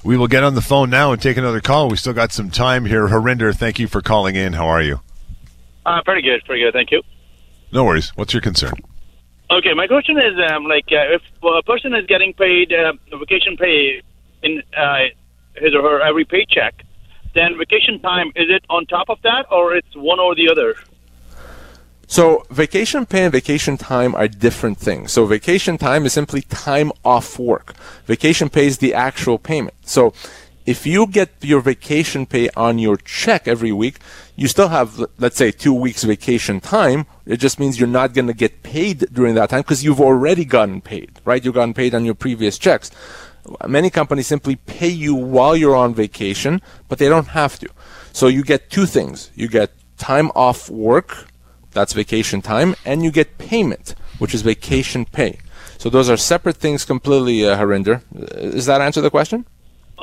[0.02, 1.88] We will get on the phone now and take another call.
[1.88, 3.08] We still got some time here.
[3.08, 4.54] Harinder, thank you for calling in.
[4.54, 5.00] How are you?
[5.84, 6.72] Uh, pretty good, pretty good.
[6.72, 7.02] Thank you.
[7.72, 8.10] No worries.
[8.16, 8.72] What's your concern?
[9.50, 13.56] Okay, my question is, um, like, uh, if a person is getting paid uh, vacation
[13.56, 14.00] pay
[14.44, 15.06] in uh,
[15.56, 16.84] his or her every paycheck,
[17.34, 20.76] then vacation time is it on top of that, or it's one or the other?
[22.06, 25.12] So vacation pay and vacation time are different things.
[25.12, 27.74] So vacation time is simply time off work.
[28.06, 29.74] Vacation pay is the actual payment.
[29.82, 30.12] So
[30.70, 33.98] if you get your vacation pay on your check every week,
[34.36, 37.06] you still have, let's say, two weeks vacation time.
[37.26, 40.44] It just means you're not going to get paid during that time because you've already
[40.44, 41.44] gotten paid, right?
[41.44, 42.92] You've gotten paid on your previous checks.
[43.66, 47.68] Many companies simply pay you while you're on vacation, but they don't have to.
[48.12, 49.32] So you get two things.
[49.34, 51.26] You get time off work,
[51.72, 55.40] that's vacation time, and you get payment, which is vacation pay.
[55.78, 58.02] So those are separate things completely, uh, Harinder.
[58.12, 59.46] Does that answer the question?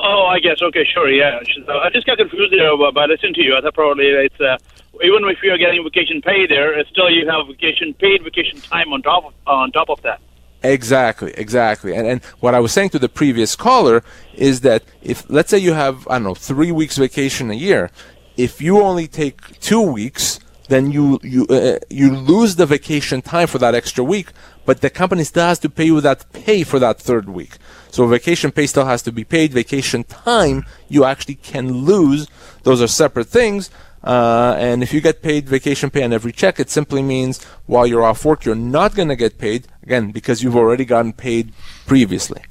[0.00, 0.62] Oh, I guess.
[0.62, 1.10] Okay, sure.
[1.10, 1.40] Yeah.
[1.68, 3.56] I just got confused there by listening to you.
[3.56, 4.56] I thought probably it's uh,
[5.02, 8.92] even if you're getting vacation pay there, it's still you have vacation paid vacation time
[8.92, 10.20] on top of, on top of that.
[10.62, 11.94] Exactly, exactly.
[11.94, 14.02] And and what I was saying to the previous caller
[14.34, 17.90] is that if let's say you have I don't know three weeks vacation a year,
[18.36, 23.46] if you only take two weeks, then you you uh, you lose the vacation time
[23.46, 24.32] for that extra week,
[24.64, 27.56] but the company still has to pay you that pay for that third week.
[27.90, 29.52] So vacation pay still has to be paid.
[29.52, 32.28] Vacation time you actually can lose.
[32.62, 33.70] Those are separate things.
[34.02, 37.86] Uh, and if you get paid vacation pay on every check, it simply means while
[37.86, 41.52] you're off work, you're not going to get paid again because you've already gotten paid
[41.86, 42.42] previously.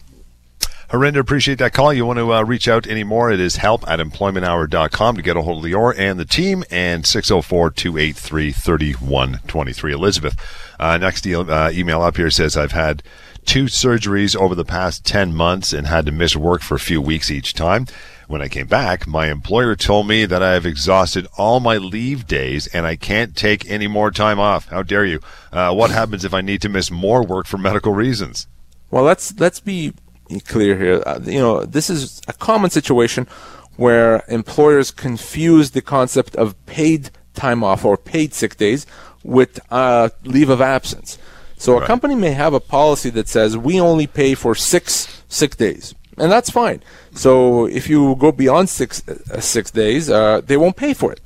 [0.89, 1.93] Harinder, appreciate that call.
[1.93, 3.29] You want to uh, reach out anymore?
[3.29, 7.05] It is help at employmenthour.com to get a hold of Lior and the team and
[7.05, 9.91] 604 283 3123.
[9.91, 13.03] Elizabeth, uh, next e- uh, email up here says, I've had
[13.45, 17.01] two surgeries over the past 10 months and had to miss work for a few
[17.01, 17.87] weeks each time.
[18.27, 22.27] When I came back, my employer told me that I have exhausted all my leave
[22.27, 24.67] days and I can't take any more time off.
[24.67, 25.21] How dare you?
[25.51, 28.47] Uh, what happens if I need to miss more work for medical reasons?
[28.91, 29.93] Well, let's let's be
[30.45, 31.03] clear here.
[31.05, 33.27] Uh, you know, this is a common situation
[33.77, 38.85] where employers confuse the concept of paid time off or paid sick days
[39.27, 41.19] with uh, leave of absence.
[41.57, 41.83] So right.
[41.83, 45.93] a company may have a policy that says we only pay for six sick days,
[46.17, 46.81] and that's fine.
[47.13, 51.21] So if you go beyond six uh, six days, uh, they won't pay for it.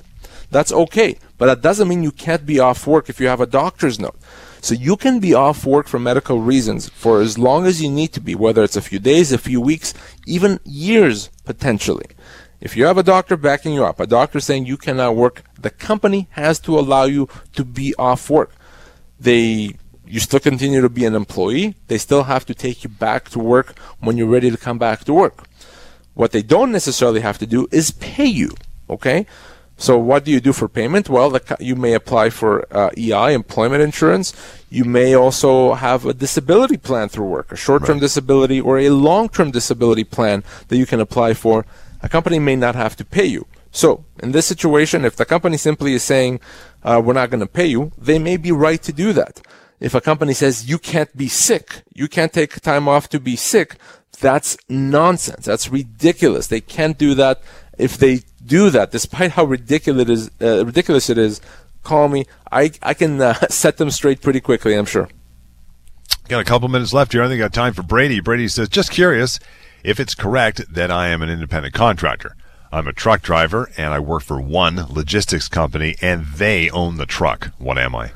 [0.50, 3.46] That's okay, but that doesn't mean you can't be off work if you have a
[3.46, 4.18] doctor's note.
[4.62, 8.14] So you can be off work for medical reasons for as long as you need
[8.14, 9.94] to be, whether it's a few days, a few weeks,
[10.28, 12.06] even years potentially.
[12.62, 15.72] If you have a doctor backing you up, a doctor saying you cannot work, the
[15.72, 18.52] company has to allow you to be off work.
[19.20, 21.76] They you still continue to be an employee.
[21.88, 25.06] They still have to take you back to work when you're ready to come back
[25.06, 25.46] to work.
[26.14, 28.52] What they don't necessarily have to do is pay you.
[28.90, 29.26] Okay?
[29.78, 31.10] So what do you do for payment?
[31.10, 34.34] Well, the, you may apply for uh, EI, employment insurance.
[34.70, 38.02] You may also have a disability plan through work, a short-term right.
[38.02, 41.66] disability or a long-term disability plan that you can apply for.
[42.04, 43.48] A company may not have to pay you.
[43.72, 46.40] So in this situation, if the company simply is saying,
[46.84, 49.42] uh, we're not going to pay you, they may be right to do that
[49.82, 53.36] if a company says you can't be sick, you can't take time off to be
[53.36, 53.78] sick,
[54.20, 55.46] that's nonsense.
[55.46, 56.48] That's ridiculous.
[56.48, 57.42] They can't do that.
[57.78, 61.42] If they do that, despite how ridiculous it is, uh, ridiculous it is,
[61.82, 62.28] call me.
[62.52, 64.76] I I can uh, set them straight pretty quickly.
[64.76, 65.10] I'm sure.
[66.28, 67.24] Got a couple minutes left here.
[67.24, 68.22] I think I got time for Brady.
[68.22, 69.40] Brady says, just curious,
[69.84, 72.36] If it's correct, then I am an independent contractor.
[72.72, 77.06] I'm a truck driver and I work for one logistics company and they own the
[77.06, 77.52] truck.
[77.58, 78.12] What am I?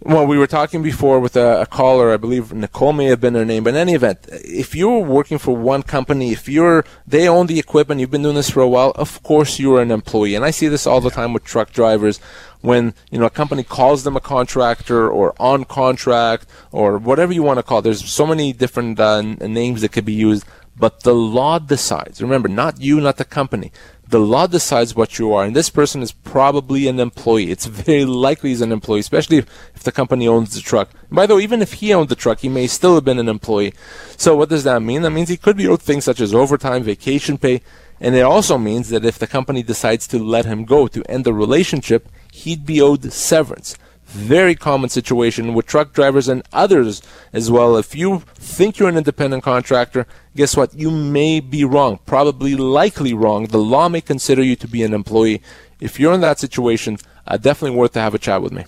[0.00, 3.34] Well, we were talking before with a, a, caller, I believe Nicole may have been
[3.34, 7.28] her name, but in any event, if you're working for one company, if you're, they
[7.28, 10.36] own the equipment, you've been doing this for a while, of course you're an employee.
[10.36, 12.20] And I see this all the time with truck drivers
[12.60, 17.42] when, you know, a company calls them a contractor or on contract or whatever you
[17.42, 17.82] want to call it.
[17.82, 20.44] There's so many different uh, names that could be used,
[20.78, 22.22] but the law decides.
[22.22, 23.72] Remember, not you, not the company
[24.08, 27.50] the law decides what you are, and this person is probably an employee.
[27.50, 30.90] It's very likely he's an employee, especially if, if the company owns the truck.
[30.92, 33.18] And by the way, even if he owned the truck, he may still have been
[33.18, 33.74] an employee.
[34.16, 35.02] So what does that mean?
[35.02, 37.60] That means he could be owed things such as overtime, vacation pay,
[38.00, 41.24] and it also means that if the company decides to let him go to end
[41.24, 43.76] the relationship, he'd be owed severance.
[44.08, 47.02] Very common situation with truck drivers and others
[47.34, 47.76] as well.
[47.76, 50.72] If you think you're an independent contractor, guess what?
[50.72, 53.46] You may be wrong, probably likely wrong.
[53.46, 55.42] The law may consider you to be an employee.
[55.78, 56.96] If you're in that situation,
[57.26, 58.64] uh, definitely worth to have a chat with me.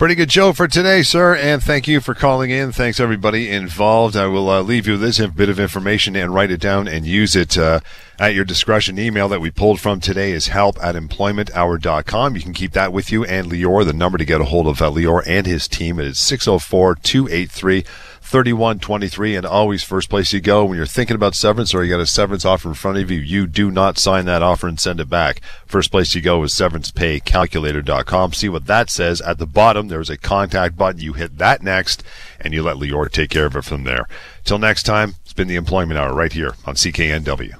[0.00, 2.72] Pretty good show for today, sir, and thank you for calling in.
[2.72, 4.16] Thanks everybody involved.
[4.16, 7.36] I will uh, leave you this bit of information and write it down and use
[7.36, 7.80] it uh,
[8.18, 8.98] at your discretion.
[8.98, 12.34] Email that we pulled from today is help at employmenthour.com.
[12.34, 13.84] You can keep that with you and Lior.
[13.84, 17.84] The number to get a hold of uh, Lior and his team is 604 283
[18.20, 20.64] 3123 and always first place you go.
[20.64, 23.18] When you're thinking about severance or you got a severance offer in front of you
[23.18, 25.40] you do not sign that offer and send it back.
[25.66, 29.20] First place you go is severancepaycalculator.com see what that says.
[29.20, 31.00] At the bottom there's a contact button.
[31.00, 32.02] You hit that next
[32.40, 34.06] and you let Lior take care of it from there.
[34.44, 37.59] Till next time it's been the employment hour right here on CKNW